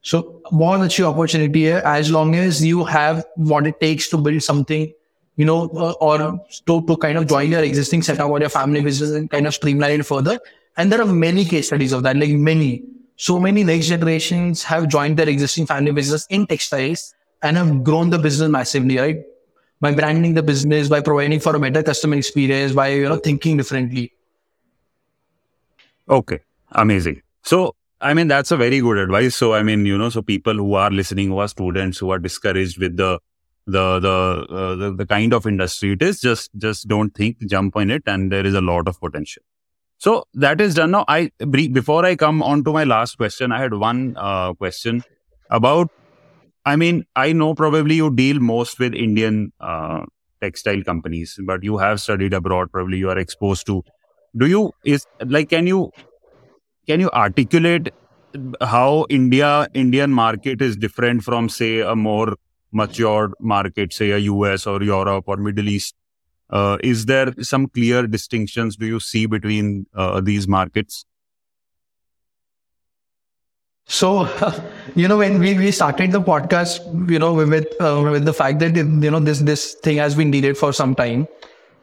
[0.00, 4.18] So more than your opportunity here, as long as you have what it takes to
[4.18, 4.92] build something,
[5.36, 6.18] you know, uh, or
[6.66, 9.54] to, to kind of join your existing setup or your family business and kind of
[9.54, 10.40] streamline it further.
[10.76, 12.82] And there are many case studies of that, like many.
[13.22, 18.10] So many next generations have joined their existing family business in textiles and have grown
[18.10, 19.22] the business massively, right?
[19.80, 23.58] By branding the business, by providing for a better customer experience, by you know thinking
[23.58, 24.12] differently.
[26.08, 26.40] Okay,
[26.72, 27.22] amazing.
[27.44, 29.36] So, I mean, that's a very good advice.
[29.36, 32.18] So, I mean, you know, so people who are listening, who are students, who are
[32.18, 33.20] discouraged with the
[33.68, 34.16] the the
[34.50, 38.02] uh, the, the kind of industry it is, just just don't think, jump on it,
[38.06, 39.44] and there is a lot of potential.
[40.02, 41.04] So that is done now.
[41.06, 45.04] I before I come on to my last question, I had one uh, question
[45.48, 45.90] about.
[46.64, 50.00] I mean, I know probably you deal most with Indian uh,
[50.40, 52.72] textile companies, but you have studied abroad.
[52.72, 53.84] Probably you are exposed to.
[54.36, 55.92] Do you is like can you
[56.88, 57.94] can you articulate
[58.60, 62.34] how India Indian market is different from say a more
[62.72, 65.94] matured market, say a US or Europe or Middle East?
[66.52, 71.06] Uh, is there some clear distinctions do you see between uh, these markets?
[73.86, 74.28] So,
[74.94, 78.58] you know, when we, we started the podcast, you know, with uh, with the fact
[78.60, 81.26] that you know this this thing has been delayed for some time.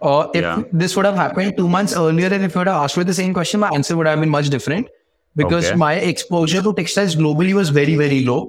[0.01, 0.63] Uh, if Yeah.
[0.71, 3.13] this would have happened two months earlier, and if you would have asked me the
[3.13, 4.87] same question, my answer would have been much different
[5.35, 5.77] because Okay.
[5.77, 8.39] my exposure to textiles globally was very very low.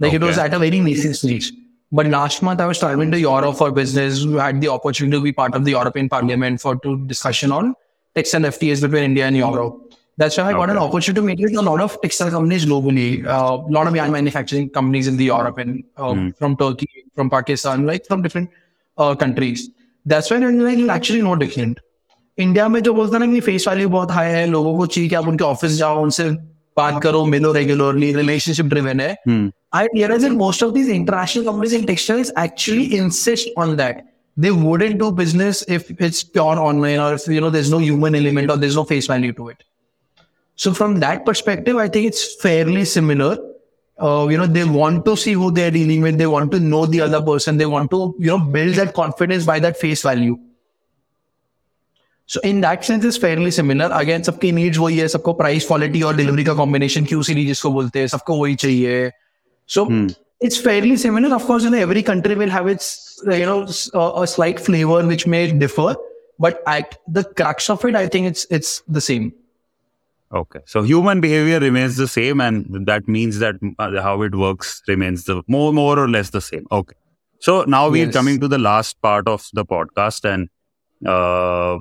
[0.00, 1.52] Like it was at a very nascent stage.
[1.96, 4.24] But last month I was traveling to Europe for business.
[4.24, 7.74] We had the opportunity to be part of the European Parliament for to discussion on
[8.16, 9.94] textile FTAs between India and Europe.
[10.22, 13.06] That's why I got an opportunity to meet with a lot of textile companies globally,
[13.24, 16.28] a uh, lot of yarn manufacturing companies in the Europe and uh, Hmm.
[16.42, 18.50] from Turkey, from Pakistan, like from different
[18.98, 19.64] uh, countries.
[20.06, 21.80] That's why like actually no different.
[22.38, 25.08] India में जो बोलता है ना कि face value बहुत high है लोगों को चाहिए
[25.08, 26.28] कि आप उनके ऑफ़िस जाओ उनसे
[26.76, 29.44] बात करो मिलो रेगुलरली रिलेशनशिप ड्रिवन है Hmm.
[29.73, 34.05] I realize that most of these international companies in textiles actually insist on that.
[34.37, 38.15] They wouldn't do business if it's pure online or if you know there's no human
[38.15, 39.63] element or there's no face value to it.
[40.55, 43.37] So from that perspective, I think it's fairly similar.
[44.01, 46.17] Uh, you know, they want to see who they're dealing with.
[46.17, 47.57] They want to know the other person.
[47.57, 50.37] They want to, you know, build that confidence by that face value.
[52.25, 53.89] So in that sense, it's fairly similar.
[53.91, 57.99] Again, सबकी needs वही है सबको price, quality और delivery का combination QCD जिसको बोलते
[57.99, 59.11] हैं सबको वही चाहिए.
[59.66, 60.08] so Hmm.
[60.40, 61.34] it's fairly similar.
[61.34, 65.06] Of course, you know, every country will have its, you know, a, a slight flavor
[65.06, 65.96] which may differ,
[66.38, 69.32] but at the crux of it, I think it's it's the same.
[70.32, 74.82] Okay, so human behavior remains the same, and that means that uh, how it works
[74.88, 76.66] remains the more more or less the same.
[76.72, 76.96] Okay,
[77.38, 78.14] so now we're Yes.
[78.14, 80.48] coming to the last part of the podcast, and
[81.06, 81.78] uh,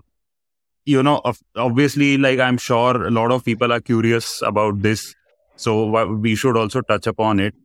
[0.85, 1.21] you know,
[1.55, 5.15] obviously, like I'm sure a lot of people are curious about this,
[5.55, 7.55] so we should also touch upon it.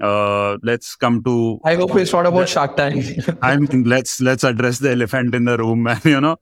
[0.00, 3.04] Uh, let's come to I hope it's not about Shark Tank.
[3.42, 6.00] I mean, let's let's address the elephant in the room, man.
[6.04, 6.36] You know,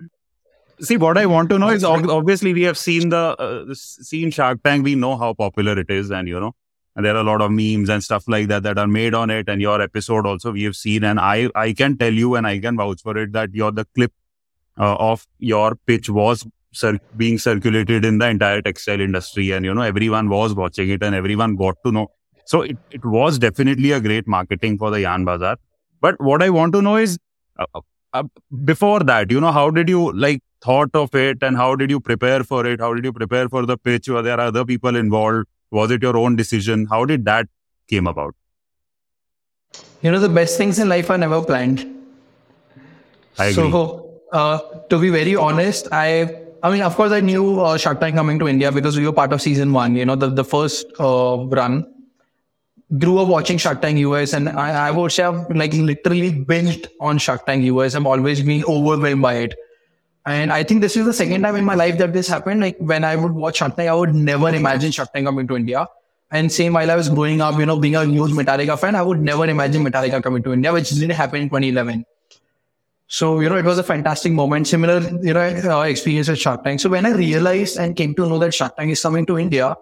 [0.81, 4.62] see what I want to know is obviously we have seen the uh, seen Shark
[4.62, 4.85] Tank.
[4.85, 6.55] We know how popular it is, and you know,
[6.97, 9.31] and there are a lot of memes and stuff like that that are made on
[9.31, 9.49] it.
[9.49, 12.59] And your episode also we have seen, and I I can tell you and I
[12.59, 14.12] can vouch for it that your the clip
[14.79, 19.75] uh, of your pitch was cir- being circulated in the entire textile industry, and you
[19.75, 22.09] know everyone was watching it, and everyone got to know.
[22.44, 25.57] So it, it was definitely a great marketing for the Yarn Bazaar.
[26.00, 27.18] But what I want to know is,
[27.59, 27.80] uh,
[28.12, 28.24] uh,
[28.64, 32.00] before that, you know, how did you like thought of it, and how did you
[32.00, 32.80] prepare for it?
[32.80, 34.09] How did you prepare for the pitch?
[34.09, 35.46] Were there other people involved?
[35.70, 36.87] Was it your own decision?
[36.90, 37.48] How did that
[37.88, 38.35] came about?
[40.04, 41.80] you know, the best things in life are never planned.
[43.38, 43.70] I agree.
[43.70, 44.59] So, uh,
[44.90, 48.38] to be very honest, I, I mean, of course, I knew uh, Shark Tank coming
[48.38, 49.96] to India because we were part of season one.
[49.96, 51.90] You know, the the first uh, run.
[52.98, 56.87] Grew up watching Shark Tank US, and I, I would say I've like literally binged
[57.00, 57.94] on Shark Tank US.
[57.94, 59.54] I'm always being overwhelmed by it.
[60.26, 62.61] And I think this is the second time in my life that this happened.
[62.61, 65.57] Like when I would watch Shark Tank, I would never imagine Shark Tank coming to
[65.57, 65.87] India.
[66.30, 69.02] And same while I was growing up, you know, being a huge Metallica fan, I
[69.02, 72.04] would never imagine Metallica coming to India, which didn't happen in 2011.
[73.07, 76.64] So, you know, it was a fantastic moment, similar, you know, uh, experience with Shark
[76.64, 76.80] Tank.
[76.80, 79.76] So when I realized and came to know that Shark Tank is coming to India,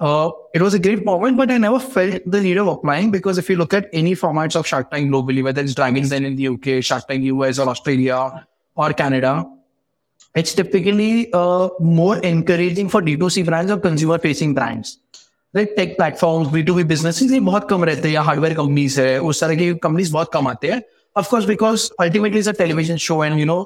[0.00, 3.38] uh, it was a great moment, but I never felt the need of applying because
[3.38, 6.36] if you look at any formats of Shark Tank globally, whether it's Dragon's Den in
[6.36, 9.46] the UK, Shark Tank US or Australia or Canada,
[10.34, 14.98] it's typically uh, more encouraging for D2C brands or consumer facing brands.
[15.54, 18.98] Like take platforms B to B business ये बहुत कम रहते हैं या hardware companies
[19.00, 20.80] है उस तरह की companies बहुत कम आते हैं
[21.16, 23.60] of course because ultimately is a television show and you no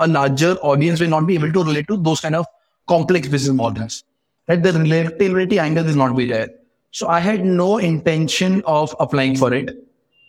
[0.00, 2.46] a larger audience will not be able to relate to those kind of
[2.88, 4.04] complex business models.
[4.51, 4.61] Right?
[4.61, 6.49] The relativity angle is not be there.
[6.91, 9.69] So I had no intention of applying for it.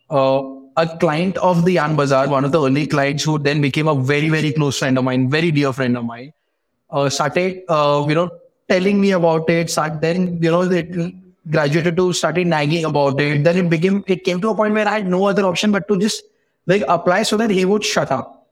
[0.08, 0.42] Uh,
[0.76, 3.94] a client of the Yarn Bazaar, one of the early clients who then became a
[4.10, 6.32] very, very close friend of mine, very dear friend of mine,
[6.90, 8.30] uh, started, uh, you know,
[8.68, 9.70] telling me about it.
[9.70, 10.84] Start, then, you know, they
[11.50, 13.42] graduated to started nagging about it.
[13.42, 15.88] Then it became, it came to a point where I had no other option but
[15.88, 16.22] to just
[16.66, 18.46] like apply so that he would shut up.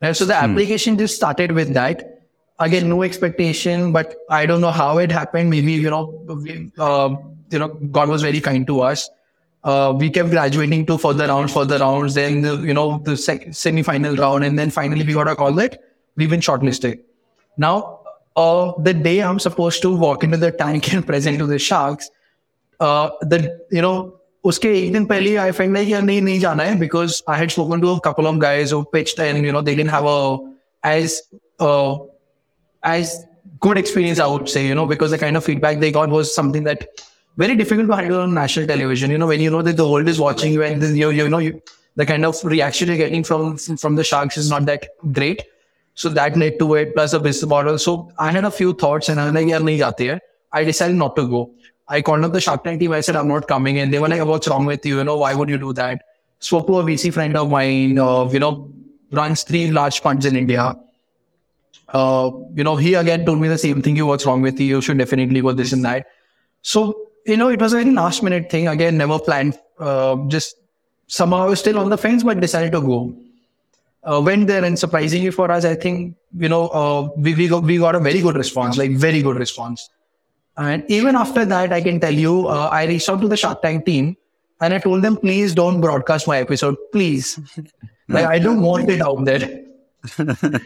[0.00, 2.19] And so the application just started with that
[2.59, 5.49] Again, no expectation, but I don't know how it happened.
[5.49, 6.03] Maybe, you know,
[6.43, 7.09] we, uh,
[7.51, 7.67] you know,
[7.97, 9.09] God was very kind to us.
[9.63, 13.53] Uh, we kept graduating to further rounds, further rounds, then, the, you know, the sec-
[13.53, 14.43] semi-final round.
[14.45, 15.79] And then finally we got a call that
[16.15, 16.99] we've been shortlisted.
[17.57, 17.99] Now,
[18.35, 22.09] uh, the day I'm supposed to walk into the tank and present to the Sharks,
[22.79, 24.13] uh, the, you know,
[24.45, 27.49] उसके एक दिन पहले I felt like यार नहीं नहीं जाना है because I had
[27.51, 30.89] spoken to a couple of guys who pitched and you know they didn't have a
[30.89, 31.21] as
[32.82, 33.24] as
[33.60, 36.34] good experience, I would say, you know, because the kind of feedback they got was
[36.34, 36.88] something that
[37.36, 39.10] very difficult to handle on national television.
[39.10, 41.38] You know, when you know that the world is watching you and you, you know,
[41.38, 41.60] you,
[41.96, 45.42] the kind of reaction you're getting from from the sharks is not that great.
[45.94, 47.78] So that led to it, plus a business model.
[47.78, 50.20] So I had a few thoughts and I was like, yeah, nahi jate hai.
[50.52, 51.50] I decided not to go.
[51.88, 52.92] I called up the Shark Tank team.
[52.92, 53.78] I said, I'm not coming.
[53.78, 54.98] And they were like, what's wrong with you?
[54.98, 56.02] You know, why would you do that?
[56.38, 58.72] Spoke to a VC friend of mine, uh, you know,
[59.10, 60.76] runs three large funds in India
[61.92, 63.96] uh, you know, he again told me the same thing.
[63.96, 64.66] You what's wrong with you?
[64.66, 66.06] You should definitely go this and that.
[66.62, 68.68] So, you know, it was a very last minute thing.
[68.68, 69.58] Again, never planned.
[69.78, 70.56] Uh, just
[71.06, 73.14] somehow I was still on the fence, but decided to go.
[74.02, 77.64] Uh, went there and surprisingly for us, I think, you know, uh, we, we, got,
[77.64, 79.90] we got a very good response, like very good response.
[80.56, 83.60] And even after that, I can tell you, uh, I reached out to the Shark
[83.60, 84.16] Tank team
[84.60, 87.38] and I told them, please don't broadcast my episode, please.
[88.08, 89.64] like, I don't want it out there.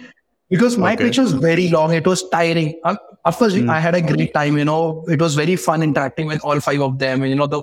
[0.53, 1.05] because my Okay.
[1.05, 1.93] pitch was very long.
[1.93, 2.71] It was tiring.
[2.83, 2.95] Uh,
[3.25, 4.57] of course, I had a great time.
[4.57, 4.79] You know,
[5.15, 7.21] it was very fun interacting with all five of them.
[7.23, 7.61] And you know, the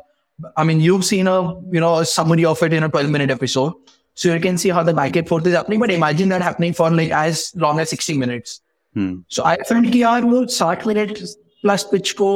[0.57, 1.37] I mean, you've seen a
[1.77, 3.73] you know a summary of it in a twelve minute episode,
[4.15, 5.81] so you can see how the back and forth is happening.
[5.87, 8.61] But imagine that happening for like as long as sixty minutes.
[8.95, 9.15] Hmm.
[9.29, 11.19] So I felt कि यार वो साठ minute
[11.63, 12.29] plus pitch को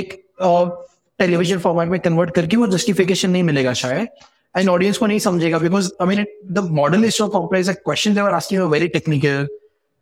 [0.00, 0.22] एक
[1.18, 4.08] television format में convert करके वो justification नहीं मिलेगा शायद
[4.58, 8.20] एंड ऑडियंस को नहीं समझेगा because I mean the model is so complex question they
[8.20, 9.46] were asking very technical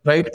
[0.07, 0.31] right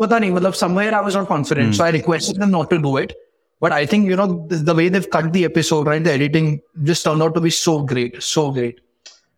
[0.00, 2.96] पता नहीं मतलब somewhere I was not confident so I requested them not to do
[3.04, 3.16] it
[3.60, 6.02] But I think, you know, the, the way they've cut the episode, right?
[6.02, 8.80] The editing just turned out to be so great, so great.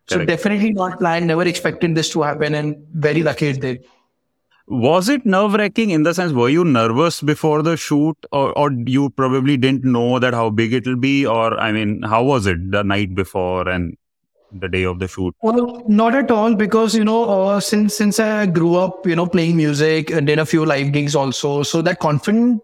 [0.07, 0.27] So Correct.
[0.27, 3.85] definitely not planned, never expected this to happen and very lucky it did.
[4.67, 8.71] Was it nerve wracking in the sense, were you nervous before the shoot or, or
[8.71, 11.25] you probably didn't know that how big it'll be?
[11.25, 13.97] Or, I mean, how was it the night before and
[14.52, 15.34] the day of the shoot?
[15.42, 19.26] Well, not at all, because you know, uh, since since I grew up, you know,
[19.26, 22.62] playing music and did a few live gigs also, so that confident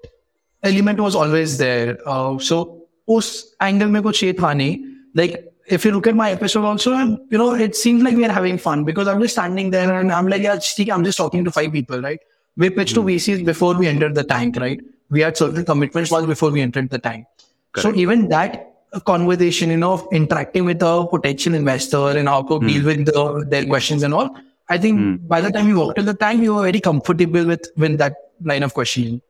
[0.63, 1.99] element was always there.
[2.07, 4.87] Uh, so us angle mein kuch ye.
[5.15, 8.33] Like if you look at my episode also, you know, it seems like we are
[8.33, 10.59] having fun because I'm just standing there and I'm like, yeah,
[10.93, 12.21] I'm just talking to five people, right?
[12.57, 13.07] We pitched mm-hmm.
[13.07, 13.41] to hmm.
[13.41, 14.81] VCs before we entered the tank, right?
[15.11, 17.27] We had certain commitments once before we entered the tank.
[17.73, 17.95] Correct.
[17.95, 18.72] So even that
[19.06, 23.46] conversation, you know, of interacting with a potential investor and how to deal with the,
[23.50, 24.30] their questions and all,
[24.70, 27.68] I think by the time you walked in the tank, you were very comfortable with
[27.78, 29.22] with that line of questioning.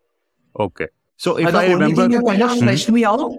[0.68, 0.88] Okay.
[1.18, 3.36] So if But the I only remember, thing that kind of stressed me out,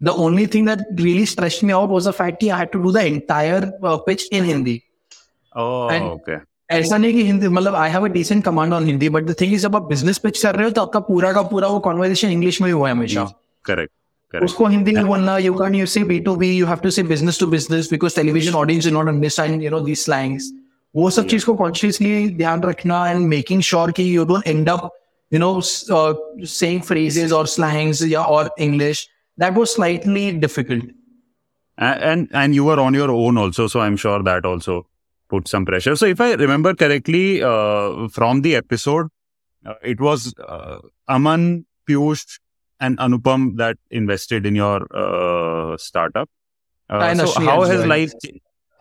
[0.00, 2.82] the only thing that really stressed me out was the fact that I had to
[2.82, 4.76] do the entire uh, pitch in Hindi.
[5.56, 6.38] oh, and- okay.
[6.70, 9.52] ऐसा नहीं कि हिंदी मतलब I have a decent command on Hindi but the thing
[9.54, 12.30] is जब आप business pitch कर रहे हो तो आपका पूरा का पूरा वो कॉन्वर्सेशन
[12.32, 13.24] इंग्लिश में ही हुआ है हमेशा
[13.68, 13.90] Correct.
[14.34, 14.44] Correct.
[14.44, 17.02] उसको हिंदी में बोलना you can you say B to B you have to say
[17.02, 20.50] business to business because television audience not understand you know the slangs
[20.96, 24.88] वो सब चीज को कॉन्शियसली ध्यान रखना एंड मेकिंग श्योर कि you don't end up
[25.32, 29.06] you know saying phrases और slangs या और English
[29.40, 30.90] that was slightly difficult
[31.78, 34.74] A- and and you were on your own also so i'm sure that also
[35.30, 37.86] put some pressure so if i remember correctly uh,
[38.16, 39.06] from the episode
[39.66, 40.26] uh, it was
[40.56, 40.76] uh,
[41.14, 41.46] aman
[41.90, 42.24] piyush
[42.79, 46.29] and anupam that invested in your uh, startup.
[46.89, 47.87] Uh, And so Ashneer how has well.
[47.87, 48.31] life ch-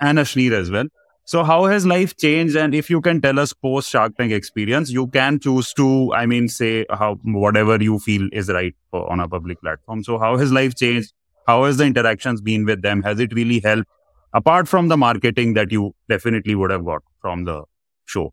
[0.01, 0.86] and Ashneer as well.
[1.26, 2.55] So how has life changed?
[2.57, 6.26] And if you can tell us post shark tank experience you can choose to i
[6.26, 7.14] mean say how
[7.45, 10.05] whatever you feel is right for, on a public platform.
[10.05, 11.12] So how has life changed?
[11.47, 13.03] How has the interactions been with them?
[13.03, 13.88] Has it really helped?
[14.34, 17.62] Apart from the marketing that you definitely would have got from the
[18.05, 18.32] show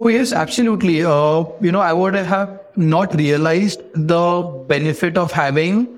[0.00, 1.04] Oh, yes, absolutely.
[1.04, 5.88] Uh, you know, I would have not realized the benefit of having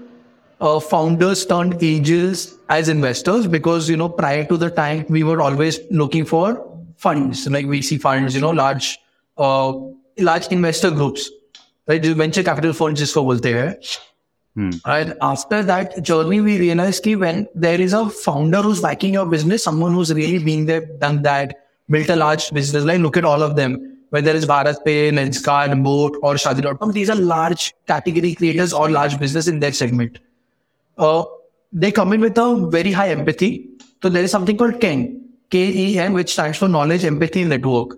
[0.61, 5.41] uh, founders turned angels as investors because, you know, prior to the time, we were
[5.41, 6.65] always looking for
[6.97, 8.99] funds, like VC funds, you know, large,
[9.37, 9.73] uh,
[10.19, 11.31] large investor groups,
[11.89, 12.01] right?
[12.01, 13.81] The venture capital funds just was there.
[14.55, 14.71] Hmm.
[14.85, 19.27] And After that journey, we realized that when there is a founder who's backing your
[19.27, 21.55] business, someone who's really being there, done that,
[21.91, 23.03] built a large business, line.
[23.03, 27.75] look at all of them, whether it's BharatPe, Lenskart, Boat, or Shaadi.com, these are large
[27.87, 30.19] category creators or large business in their segment.
[30.97, 31.25] Uh,
[31.73, 33.69] they come in with a very high empathy.
[34.03, 37.97] So there is something called KEN, K-E-N, which stands for Knowledge Empathy Network.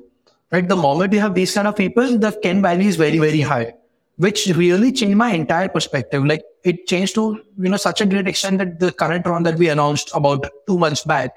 [0.51, 0.67] Right?
[0.67, 3.75] The moment you have these kind of people, the KEN value is very, very high,
[4.17, 6.25] which really changed my entire perspective.
[6.25, 9.57] Like it changed to, you know, such a great extent that the current round that
[9.57, 11.35] we announced about two months back,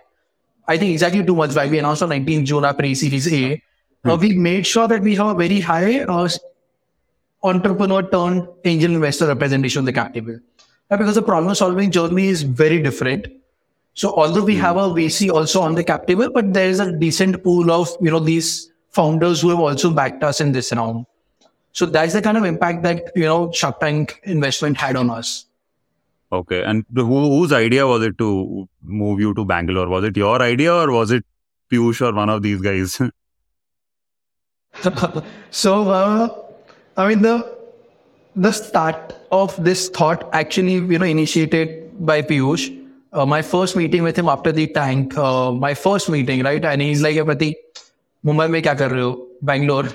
[0.67, 3.61] I think exactly two months back, we announced on 19th June our pre-series A.
[4.05, 6.29] Uh, we made sure that we have a very high uh,
[7.43, 10.39] entrepreneur turned angel investor representation on the cap table.
[10.89, 13.27] Uh, because the problem solving journey is very different.
[13.93, 16.91] So although we have a VC also on the cap table, but there is a
[16.91, 21.05] decent pool of, you know, these founders who have also backed us in this round.
[21.73, 25.45] So that's the kind of impact that, you know, Shark Tank investment had on us.
[26.39, 28.29] Okay and who, whose idea was it to
[29.01, 31.25] move you to bangalore was it your idea or was it
[31.71, 33.01] piyush or one of these guys
[35.51, 36.29] so, uh,
[36.97, 37.57] I mean, the
[38.35, 42.79] the start of this thought actually, you know, initiated by Piyush.
[43.11, 46.65] Uh, my first meeting with him after the tank, uh, my first meeting, right?
[46.65, 47.53] And he's like, Pratik,
[48.25, 49.27] Mumbai mein kya kar rahe ho?
[49.41, 49.89] Bangalore.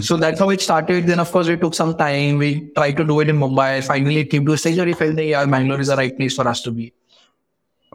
[0.00, 1.06] So that's how it started.
[1.06, 2.38] Then, of course, it took some time.
[2.38, 3.84] We tried to do it in Mumbai.
[3.84, 6.16] Finally, it came to a stage where we felt that, yeah, Bangalore is the right
[6.16, 6.92] place for us to be.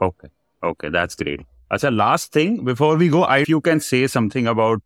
[0.02, 0.30] Okay.
[0.64, 1.42] Okay, that's great.
[1.72, 4.82] As a last thing before we go, I, if you can say something about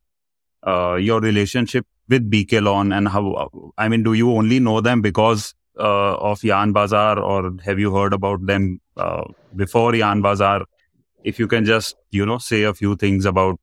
[0.66, 5.54] uh, your relationship with Beekaylon and how, I mean, do you only know them because
[5.78, 9.24] uh, of Yarn Bazaar or have you heard about them uh,
[9.56, 10.66] before Yarn Bazaar?
[11.24, 13.60] If you can just, you know, say a few things about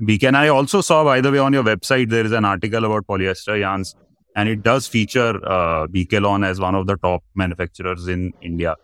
[0.00, 0.24] BK.
[0.28, 3.06] And I also saw, by the way, on your website, there is an article about
[3.06, 3.94] polyester yarns
[4.36, 8.76] and it does feature uh, BK as one of the top manufacturers in India.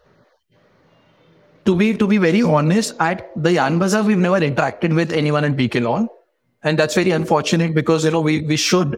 [1.66, 5.44] to be to be very honest, at the Yarn Bazaar, we've never interacted with anyone
[5.44, 6.08] at Lawn.
[6.62, 8.96] And that's very unfortunate because, you know, we, we should.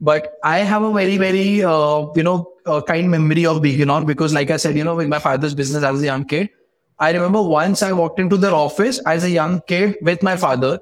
[0.00, 4.32] But I have a very, very, uh, you know, uh, kind memory of Lawn because,
[4.32, 6.50] like I said, you know, in my father's business as a young kid,
[6.98, 10.78] I remember once I walked into their office as a young kid with my father.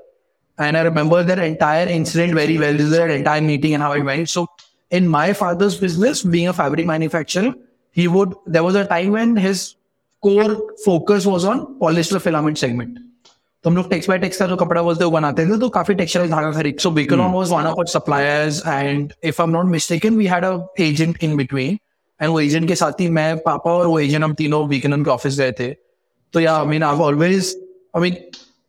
[0.58, 4.30] And I remember that entire incident very well, their entire meeting and how it went.
[4.30, 4.48] So
[4.92, 7.54] in my father's business, being a fabric manufacturer,
[7.92, 9.76] he would, there was a time when his
[10.24, 13.00] core focus was on polyester filament segment.
[13.64, 15.68] तो हम लोग takes bye takes का जो कपड़ा बोलते हैं वो बनाते थे तो
[15.70, 19.66] काफी टेक्सटाइल धागा खरीद सो बिकलॉन was one of suppliers and if I am not
[19.66, 20.52] mistaken we had a
[20.82, 21.78] agent in between
[22.20, 25.12] and वो एजेंट के साथ ही मैं पापा और वो एजेंट हम तीनों वीकेंड के
[25.12, 25.68] ऑफिस गए थे
[26.34, 27.56] तो या I mean I always
[27.96, 28.16] I mean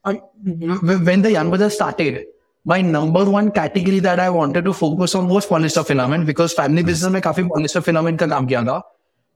[0.06, 2.26] when the Yarn Bazaar started,
[2.66, 6.82] my number one category that I wanted to focus on was polyester filament because family
[6.82, 6.88] hmm.
[6.88, 8.82] business में काफी polyester filament का काम किया था.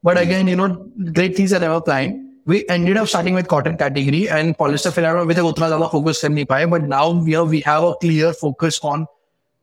[0.03, 0.23] But hmm.
[0.23, 0.67] again, you know,
[1.13, 2.25] great things are never planned.
[2.45, 6.29] We ended up starting with cotton category and polyester filament with उतना ज़्यादा focus कर
[6.29, 6.65] नहीं पाए.
[6.69, 9.05] But now we have, we have a clear focus on,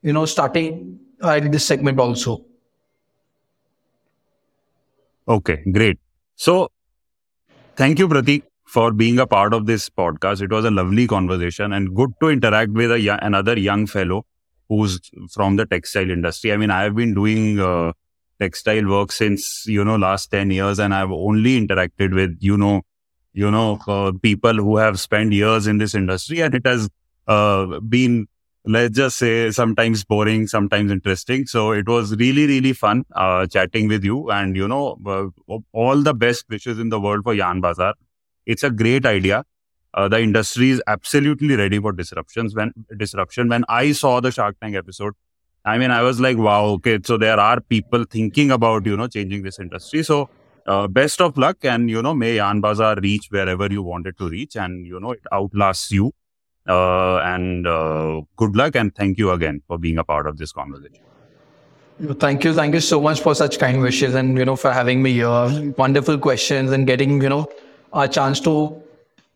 [0.03, 2.43] you know, starting uh, this segment also.
[5.29, 5.99] Okay, great.
[6.37, 6.71] So,
[7.75, 8.43] thank you, Pratik
[8.77, 10.43] for being a part of this podcast.
[10.43, 14.27] It was a lovely conversation and good to interact with a another young fellow
[14.69, 15.01] who's
[15.33, 16.53] from the textile industry.
[16.53, 17.93] I mean, I have been doing uh,
[18.39, 22.83] textile work since, you know, last 10 years and I've only interacted with, you know,
[23.33, 26.91] you know, uh, people who have spent years in this industry and it has
[27.27, 28.27] uh, been,
[28.67, 31.47] let's just say, sometimes boring, sometimes interesting.
[31.47, 36.03] So it was really, really fun uh, chatting with you and, you know, uh, all
[36.03, 37.95] the best wishes in the world for Yarn Bazaar
[38.47, 39.45] it's a great idea.
[39.95, 42.55] Uh, the industry is absolutely ready for disruptions.
[42.55, 45.15] When disruption, when I saw the Shark Tank episode,
[45.65, 49.09] I mean, I was like, wow, okay, so there are people thinking about you know
[49.09, 50.03] changing this industry.
[50.03, 50.29] So
[50.67, 54.19] uh, best of luck, and you know, may Yarn Bazaar reach wherever you want it
[54.19, 56.13] to reach, and you know, it outlasts you.
[56.69, 60.53] Uh, and uh, good luck, and thank you again for being a part of this
[60.53, 61.05] conversation.
[62.19, 65.03] Thank you, thank you so much for such kind wishes, and you know, for having
[65.03, 65.73] me here.
[65.79, 67.49] Wonderful questions and getting you know
[67.93, 68.83] a chance to,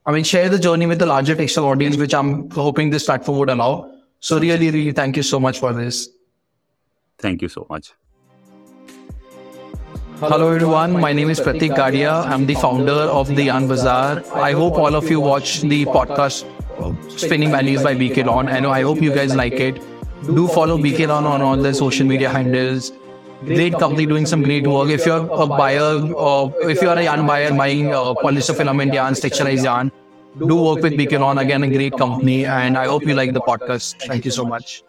[0.06, 3.38] I mean, share the journey with the larger textile audience, which I'm hoping this platform
[3.38, 3.92] would allow.
[4.20, 6.08] So really, really thank you so much for this.
[7.18, 7.92] Thank you so much.
[10.20, 12.26] Hello everyone, my name is Pratik Gadia.
[12.26, 14.22] I'm the founder of the Yarn Bazaar.
[14.34, 16.44] I hope all of you watch the podcast
[17.18, 19.80] Spinning Values by Beekaylon and I hope you guys like it.
[20.26, 22.92] Do follow Beekaylon on all the social media handles
[23.44, 24.90] great company doing some great work.
[24.90, 29.20] If you're a buyer or if you're a yarn buyer buying uh, polyester filament yarns,
[29.20, 29.90] texturized yarn,
[30.38, 32.44] do work with Beekaylon again, a great company.
[32.46, 34.00] And I hope you like the podcast.
[34.06, 34.82] Thank you so much.